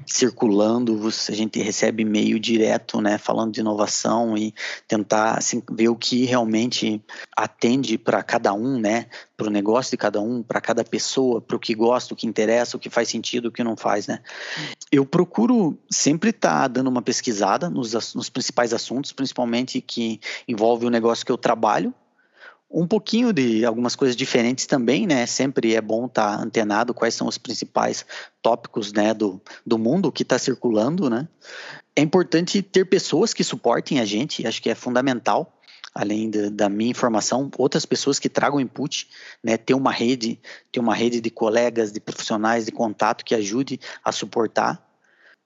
circulando, 0.05 0.99
a 1.07 1.31
gente 1.33 1.61
recebe 1.61 2.03
e-mail 2.03 2.39
direto, 2.39 3.01
né, 3.01 3.17
falando 3.17 3.53
de 3.53 3.59
inovação 3.59 4.37
e 4.37 4.53
tentar 4.87 5.37
assim, 5.37 5.61
ver 5.71 5.89
o 5.89 5.95
que 5.95 6.25
realmente 6.25 7.03
atende 7.35 7.97
para 7.97 8.21
cada 8.23 8.53
um, 8.53 8.79
né, 8.79 9.07
para 9.35 9.47
o 9.47 9.51
negócio 9.51 9.91
de 9.91 9.97
cada 9.97 10.21
um, 10.21 10.43
para 10.43 10.61
cada 10.61 10.83
pessoa, 10.83 11.41
para 11.41 11.55
o 11.55 11.59
que 11.59 11.73
gosta, 11.73 12.13
o 12.13 12.17
que 12.17 12.27
interessa, 12.27 12.77
o 12.77 12.79
que 12.79 12.89
faz 12.89 13.09
sentido, 13.09 13.47
o 13.47 13.51
que 13.51 13.63
não 13.63 13.75
faz, 13.75 14.07
né. 14.07 14.19
Eu 14.91 15.05
procuro 15.05 15.77
sempre 15.89 16.31
estar 16.31 16.61
tá 16.61 16.67
dando 16.67 16.87
uma 16.87 17.01
pesquisada 17.01 17.69
nos, 17.69 17.93
nos 18.13 18.29
principais 18.29 18.73
assuntos, 18.73 19.11
principalmente 19.11 19.81
que 19.81 20.19
envolve 20.47 20.85
o 20.85 20.89
negócio 20.89 21.25
que 21.25 21.31
eu 21.31 21.37
trabalho, 21.37 21.93
um 22.73 22.87
pouquinho 22.87 23.33
de 23.33 23.65
algumas 23.65 23.95
coisas 23.95 24.15
diferentes 24.15 24.65
também, 24.65 25.05
né? 25.05 25.25
Sempre 25.25 25.75
é 25.75 25.81
bom 25.81 26.05
estar 26.05 26.37
tá 26.37 26.43
antenado 26.43 26.93
quais 26.93 27.13
são 27.13 27.27
os 27.27 27.37
principais 27.37 28.05
tópicos, 28.41 28.93
né, 28.93 29.13
do, 29.13 29.41
do 29.65 29.77
mundo 29.77 30.11
que 30.11 30.23
está 30.23 30.39
circulando, 30.39 31.09
né? 31.09 31.27
É 31.95 32.01
importante 32.01 32.61
ter 32.61 32.85
pessoas 32.85 33.33
que 33.33 33.43
suportem 33.43 33.99
a 33.99 34.05
gente, 34.05 34.47
acho 34.47 34.61
que 34.61 34.69
é 34.69 34.75
fundamental. 34.75 35.57
além 35.93 36.29
da, 36.29 36.49
da, 36.49 36.69
minha 36.69 36.89
informação, 36.89 37.51
outras 37.57 37.85
pessoas 37.85 38.17
que 38.17 38.29
tragam 38.29 38.61
input, 38.61 39.09
né, 39.43 39.57
ter 39.57 39.73
uma 39.73 39.91
rede, 39.91 40.39
ter 40.71 40.79
uma 40.79 40.95
rede 40.95 41.19
de 41.19 41.29
colegas, 41.29 41.91
de 41.91 41.99
profissionais 41.99 42.65
de 42.65 42.71
contato 42.71 43.25
que 43.25 43.35
ajude 43.35 43.77
a 44.01 44.11
suportar 44.13 44.81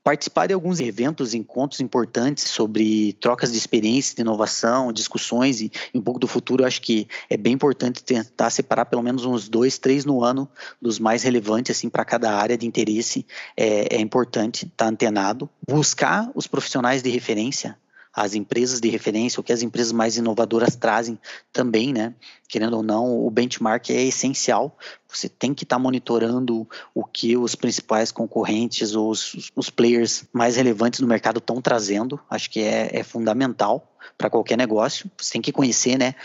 participar 0.06 0.46
de 0.46 0.54
alguns 0.54 0.80
eventos, 0.80 1.34
encontros 1.34 1.82
importantes 1.82 2.44
sobre 2.44 3.14
trocas 3.14 3.52
de 3.52 3.58
experiência, 3.58 4.16
de 4.16 4.22
inovação, 4.22 4.94
discussões 4.94 5.62
e, 5.62 5.72
um 5.96 6.00
pouco 6.00 6.20
do 6.20 6.28
futuro. 6.28 6.64
Acho 6.64 6.80
que 6.80 7.08
é 7.28 7.36
bem 7.36 7.54
importante 7.54 8.04
tentar 8.04 8.52
separar 8.52 8.86
pelo 8.86 9.02
menos 9.02 9.26
uns 9.26 9.50
dois, 9.50 9.80
três 9.80 10.06
no 10.06 10.24
ano 10.24 10.48
dos 10.80 11.00
mais 11.00 11.24
relevantes 11.24 11.76
assim 11.76 11.90
para 11.90 12.06
cada 12.06 12.32
área 12.32 12.56
de 12.56 12.68
interesse. 12.68 13.26
É, 13.58 13.96
é 13.96 14.00
importante 14.00 14.68
estar 14.68 14.86
tá 14.86 14.92
antenado, 14.92 15.50
buscar 15.68 16.30
os 16.36 16.46
profissionais 16.46 17.02
de 17.02 17.10
referência 17.10 17.76
as 18.16 18.34
empresas 18.34 18.80
de 18.80 18.88
referência, 18.88 19.42
o 19.42 19.44
que 19.44 19.52
as 19.52 19.62
empresas 19.62 19.92
mais 19.92 20.16
inovadoras 20.16 20.76
trazem 20.76 21.20
também, 21.52 21.92
né? 21.92 22.14
Querendo 22.48 22.78
ou 22.78 22.84
não, 22.84 23.26
o 23.26 23.30
benchmark 23.30 23.90
é 23.90 24.04
essencial. 24.04 24.78
Você 25.10 25.28
tem 25.28 25.54
que 25.54 25.64
estar 25.64 25.76
tá 25.76 25.82
monitorando 25.82 26.68
o 26.94 27.04
que 27.04 27.36
os 27.36 27.56
principais 27.56 28.12
concorrentes 28.12 28.96
ou 28.96 29.10
os, 29.10 29.52
os 29.56 29.70
players 29.70 30.24
mais 30.32 30.56
relevantes 30.56 31.02
no 31.02 31.08
mercado 31.08 31.40
estão 31.40 31.62
trazendo. 31.62 32.20
Acho 32.30 32.50
que 32.50 32.62
é, 32.62 32.90
é 32.94 33.04
fundamental 33.04 33.92
para 34.18 34.30
qualquer 34.30 34.58
negócio. 34.58 35.12
Você 35.18 35.34
tem 35.34 35.42
que 35.42 35.52
conhecer, 35.52 35.98
né? 35.98 36.16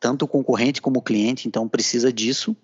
tanto 0.00 0.24
o 0.24 0.28
concorrente 0.28 0.80
como 0.80 0.98
o 0.98 1.02
cliente, 1.02 1.46
então 1.46 1.68
precisa 1.68 2.10
disso. 2.10 2.56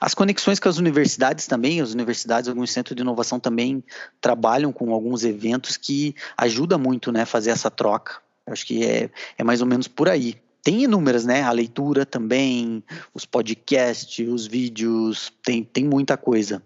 As 0.00 0.14
conexões 0.14 0.60
com 0.60 0.68
as 0.68 0.78
universidades 0.78 1.48
também, 1.48 1.80
as 1.80 1.92
universidades, 1.92 2.48
alguns 2.48 2.70
centros 2.70 2.94
de 2.94 3.02
inovação 3.02 3.40
também 3.40 3.82
trabalham 4.20 4.72
com 4.72 4.92
alguns 4.92 5.24
eventos 5.24 5.76
que 5.76 6.14
ajuda 6.36 6.78
muito, 6.78 7.10
né, 7.10 7.24
fazer 7.24 7.50
essa 7.50 7.68
troca. 7.68 8.24
Acho 8.46 8.66
que 8.66 8.84
é, 8.84 9.10
é 9.36 9.44
mais 9.44 9.60
ou 9.60 9.66
menos 9.66 9.88
por 9.88 10.08
aí. 10.08 10.36
Tem 10.62 10.82
inúmeras, 10.82 11.24
né? 11.24 11.42
A 11.42 11.52
leitura 11.52 12.04
também, 12.04 12.82
os 13.14 13.24
podcasts, 13.24 14.26
os 14.28 14.46
vídeos, 14.46 15.32
tem, 15.44 15.62
tem 15.62 15.84
muita 15.84 16.16
coisa. 16.16 16.62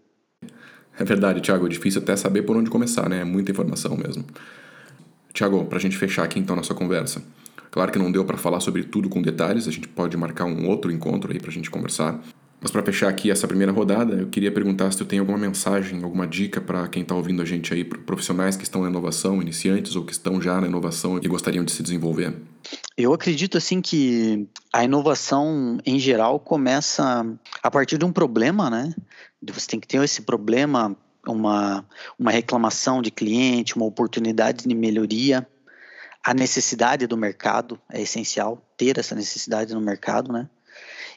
É 0.99 1.05
verdade, 1.05 1.41
Thiago. 1.41 1.67
É 1.67 1.69
difícil 1.69 2.01
até 2.01 2.17
saber 2.17 2.43
por 2.43 2.57
onde 2.57 2.71
começar, 2.71 3.09
né? 3.09 3.21
É 3.21 3.25
muita 3.25 3.51
informação 3.51 3.97
mesmo. 3.97 4.25
Tiago, 5.33 5.65
para 5.65 5.79
a 5.79 5.81
gente 5.81 5.97
fechar 5.97 6.25
aqui 6.25 6.39
então 6.39 6.57
nossa 6.57 6.75
conversa. 6.75 7.23
Claro 7.71 7.93
que 7.93 7.99
não 7.99 8.11
deu 8.11 8.25
para 8.25 8.37
falar 8.37 8.61
sobre 8.61 8.83
tudo 8.83 9.09
com 9.09 9.23
detalhes, 9.23 9.69
a 9.69 9.71
gente 9.71 9.87
pode 9.87 10.17
marcar 10.17 10.45
um 10.45 10.69
outro 10.69 10.91
encontro 10.91 11.33
aí 11.33 11.39
para 11.39 11.51
a 11.51 11.53
gente 11.53 11.71
conversar. 11.71 12.21
Mas 12.61 12.71
para 12.71 12.83
fechar 12.83 13.09
aqui 13.09 13.31
essa 13.31 13.49
primeira 13.49 13.73
rodada, 13.73 14.15
eu 14.15 14.29
queria 14.29 14.53
perguntar 14.53 14.91
se 14.91 14.99
tu 14.99 15.05
tem 15.07 15.19
alguma 15.19 15.39
mensagem, 15.39 16.03
alguma 16.05 16.27
dica 16.27 16.61
para 16.61 16.87
quem 16.89 17.03
está 17.03 17.15
ouvindo 17.15 17.41
a 17.41 17.45
gente 17.45 17.73
aí, 17.73 17.83
profissionais 17.83 18.55
que 18.55 18.65
estão 18.65 18.83
na 18.83 18.91
inovação, 18.91 19.41
iniciantes 19.41 19.97
ou 19.97 20.05
que 20.05 20.13
estão 20.13 20.43
já 20.43 20.61
na 20.61 20.67
inovação 20.67 21.19
e 21.23 21.27
gostariam 21.27 21.65
de 21.65 21.73
se 21.73 21.83
desenvolver. 21.83 22.35
Eu 22.99 23.15
acredito 23.15 23.57
assim 23.57 23.81
que 23.81 24.47
a 24.71 24.85
inovação 24.85 25.79
em 25.87 25.99
geral 25.99 26.39
começa 26.39 27.27
a 27.63 27.71
partir 27.71 27.97
de 27.97 28.05
um 28.05 28.13
problema, 28.13 28.69
né? 28.69 28.95
Você 29.43 29.67
tem 29.67 29.81
que 29.81 29.89
ter 29.89 30.03
esse 30.05 30.21
problema, 30.21 30.95
uma, 31.27 31.83
uma 32.19 32.31
reclamação 32.31 33.01
de 33.01 33.11
cliente, 33.11 33.75
uma 33.75 33.87
oportunidade 33.87 34.69
de 34.69 34.75
melhoria. 34.75 35.49
A 36.23 36.35
necessidade 36.35 37.07
do 37.07 37.17
mercado 37.17 37.81
é 37.91 38.03
essencial, 38.03 38.63
ter 38.77 38.99
essa 38.99 39.15
necessidade 39.15 39.73
no 39.73 39.81
mercado, 39.81 40.31
né? 40.31 40.47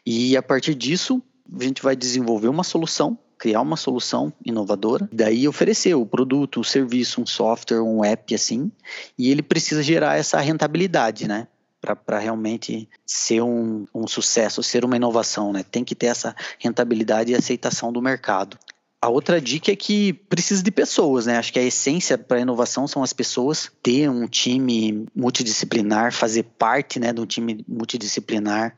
E 0.05 0.37
a 0.37 0.41
partir 0.41 0.73
disso, 0.75 1.21
a 1.51 1.63
gente 1.63 1.81
vai 1.81 1.95
desenvolver 1.95 2.47
uma 2.47 2.63
solução, 2.63 3.17
criar 3.37 3.61
uma 3.61 3.75
solução 3.75 4.31
inovadora, 4.45 5.09
daí 5.11 5.47
oferecer 5.47 5.93
o 5.95 6.05
produto, 6.05 6.61
o 6.61 6.63
serviço, 6.63 7.21
um 7.21 7.25
software, 7.25 7.81
um 7.81 8.03
app 8.03 8.33
assim, 8.33 8.71
e 9.17 9.29
ele 9.29 9.41
precisa 9.41 9.83
gerar 9.83 10.17
essa 10.17 10.39
rentabilidade, 10.39 11.27
né? 11.27 11.47
Para 12.05 12.17
realmente 12.17 12.87
ser 13.05 13.41
um, 13.41 13.85
um 13.93 14.07
sucesso, 14.07 14.63
ser 14.63 14.85
uma 14.85 14.95
inovação, 14.95 15.51
né? 15.51 15.63
Tem 15.63 15.83
que 15.83 15.93
ter 15.93 16.05
essa 16.05 16.33
rentabilidade 16.57 17.31
e 17.31 17.35
aceitação 17.35 17.91
do 17.91 18.01
mercado. 18.01 18.57
A 19.01 19.09
outra 19.09 19.41
dica 19.41 19.69
é 19.69 19.75
que 19.75 20.13
precisa 20.13 20.63
de 20.63 20.71
pessoas, 20.71 21.25
né? 21.25 21.37
Acho 21.37 21.51
que 21.51 21.59
a 21.59 21.63
essência 21.63 22.17
para 22.17 22.37
a 22.37 22.41
inovação 22.41 22.87
são 22.87 23.03
as 23.03 23.11
pessoas. 23.11 23.69
Ter 23.83 24.09
um 24.09 24.25
time 24.25 25.05
multidisciplinar, 25.13 26.13
fazer 26.13 26.43
parte 26.57 27.01
né, 27.01 27.11
de 27.11 27.19
um 27.19 27.25
time 27.25 27.65
multidisciplinar, 27.67 28.77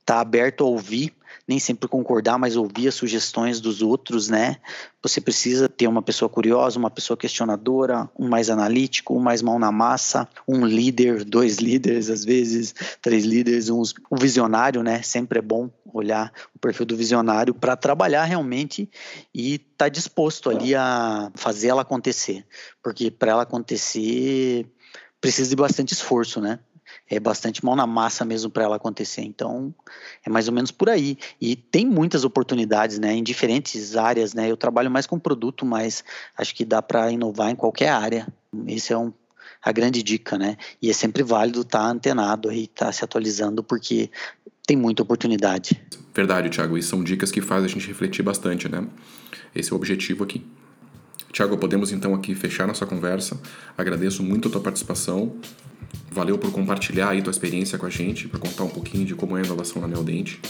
estar 0.00 0.16
tá 0.16 0.20
aberto 0.20 0.64
a 0.64 0.66
ouvir 0.66 1.14
nem 1.46 1.58
sempre 1.58 1.88
concordar, 1.88 2.38
mas 2.38 2.56
ouvir 2.56 2.88
as 2.88 2.94
sugestões 2.94 3.60
dos 3.60 3.82
outros, 3.82 4.28
né? 4.28 4.56
Você 5.02 5.20
precisa 5.20 5.68
ter 5.68 5.86
uma 5.86 6.00
pessoa 6.00 6.28
curiosa, 6.28 6.78
uma 6.78 6.90
pessoa 6.90 7.16
questionadora, 7.16 8.08
um 8.18 8.28
mais 8.28 8.48
analítico, 8.48 9.14
um 9.14 9.20
mais 9.20 9.42
mão 9.42 9.58
na 9.58 9.70
massa, 9.70 10.26
um 10.48 10.64
líder, 10.64 11.24
dois 11.24 11.58
líderes, 11.58 12.08
às 12.08 12.24
vezes, 12.24 12.74
três 13.02 13.24
líderes, 13.24 13.68
uns, 13.68 13.94
um 14.10 14.16
visionário, 14.16 14.82
né? 14.82 15.02
Sempre 15.02 15.38
é 15.38 15.42
bom 15.42 15.70
olhar 15.92 16.32
o 16.54 16.58
perfil 16.58 16.86
do 16.86 16.96
visionário 16.96 17.54
para 17.54 17.76
trabalhar 17.76 18.24
realmente 18.24 18.90
e 19.32 19.56
estar 19.56 19.84
tá 19.84 19.88
disposto 19.88 20.48
ali 20.48 20.74
a 20.74 21.30
fazer 21.34 21.68
ela 21.68 21.82
acontecer. 21.82 22.44
Porque 22.82 23.10
para 23.10 23.32
ela 23.32 23.42
acontecer 23.42 24.66
precisa 25.20 25.48
de 25.48 25.56
bastante 25.56 25.92
esforço, 25.92 26.40
né? 26.40 26.58
É 27.08 27.20
bastante 27.20 27.64
mão 27.64 27.76
na 27.76 27.86
massa 27.86 28.24
mesmo 28.24 28.50
para 28.50 28.64
ela 28.64 28.76
acontecer. 28.76 29.22
Então, 29.22 29.74
é 30.24 30.30
mais 30.30 30.48
ou 30.48 30.54
menos 30.54 30.70
por 30.70 30.88
aí. 30.88 31.18
E 31.40 31.54
tem 31.54 31.86
muitas 31.86 32.24
oportunidades, 32.24 32.98
né, 32.98 33.12
em 33.14 33.22
diferentes 33.22 33.96
áreas, 33.96 34.34
né? 34.34 34.50
Eu 34.50 34.56
trabalho 34.56 34.90
mais 34.90 35.06
com 35.06 35.18
produto, 35.18 35.66
mas 35.66 36.02
acho 36.36 36.54
que 36.54 36.64
dá 36.64 36.80
para 36.80 37.10
inovar 37.10 37.50
em 37.50 37.56
qualquer 37.56 37.90
área. 37.90 38.26
Esse 38.66 38.92
é 38.92 38.98
um, 38.98 39.12
a 39.62 39.72
grande 39.72 40.02
dica, 40.02 40.38
né? 40.38 40.56
E 40.80 40.90
é 40.90 40.92
sempre 40.92 41.22
válido 41.22 41.60
estar 41.60 41.80
tá 41.80 41.86
antenado 41.86 42.52
e 42.52 42.64
estar 42.64 42.86
tá 42.86 42.92
se 42.92 43.04
atualizando 43.04 43.62
porque 43.62 44.10
tem 44.66 44.76
muita 44.76 45.02
oportunidade. 45.02 45.80
Verdade, 46.14 46.48
Thiago. 46.48 46.78
E 46.78 46.82
são 46.82 47.04
dicas 47.04 47.30
que 47.30 47.40
fazem 47.40 47.66
a 47.66 47.68
gente 47.68 47.86
refletir 47.86 48.22
bastante, 48.22 48.68
né? 48.68 48.86
Esse 49.54 49.72
é 49.72 49.74
o 49.74 49.76
objetivo 49.76 50.24
aqui. 50.24 50.44
Tiago, 51.34 51.58
podemos 51.58 51.90
então 51.90 52.14
aqui 52.14 52.32
fechar 52.32 52.64
nossa 52.64 52.86
conversa. 52.86 53.36
Agradeço 53.76 54.22
muito 54.22 54.46
a 54.46 54.52
tua 54.52 54.60
participação. 54.60 55.32
Valeu 56.08 56.38
por 56.38 56.52
compartilhar 56.52 57.08
aí 57.08 57.20
tua 57.20 57.32
experiência 57.32 57.76
com 57.76 57.86
a 57.86 57.90
gente, 57.90 58.28
para 58.28 58.38
contar 58.38 58.62
um 58.62 58.68
pouquinho 58.68 59.04
de 59.04 59.16
como 59.16 59.36
é 59.36 59.42
a 59.42 59.44
inovação 59.44 59.82
na 59.82 59.88
Neodente. 59.88 60.40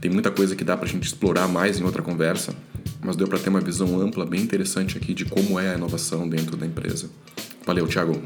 Tem 0.00 0.10
muita 0.10 0.32
coisa 0.32 0.56
que 0.56 0.64
dá 0.64 0.76
para 0.76 0.84
a 0.84 0.88
gente 0.88 1.04
explorar 1.04 1.46
mais 1.46 1.78
em 1.78 1.84
outra 1.84 2.02
conversa, 2.02 2.52
mas 3.00 3.14
deu 3.14 3.28
para 3.28 3.38
ter 3.38 3.50
uma 3.50 3.60
visão 3.60 4.00
ampla, 4.00 4.26
bem 4.26 4.40
interessante 4.40 4.98
aqui 4.98 5.14
de 5.14 5.24
como 5.24 5.60
é 5.60 5.70
a 5.70 5.74
inovação 5.74 6.28
dentro 6.28 6.56
da 6.56 6.66
empresa. 6.66 7.08
Valeu, 7.64 7.86
Thiago. 7.86 8.20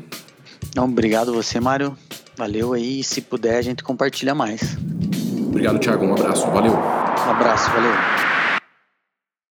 Não, 0.75 0.85
obrigado 0.85 1.35
você, 1.35 1.61
Mário. 1.61 1.95
Valeu 2.35 2.73
aí. 2.73 3.05
Se 3.05 3.21
puder, 3.21 3.59
a 3.59 3.63
gente 3.63 3.85
compartilha 3.85 4.35
mais. 4.35 4.75
Obrigado, 5.49 5.79
Thiago. 5.79 6.07
Um 6.07 6.15
abraço. 6.15 6.47
Valeu. 6.51 6.73
Um 6.73 7.31
abraço. 7.31 7.71
Valeu. 7.71 8.39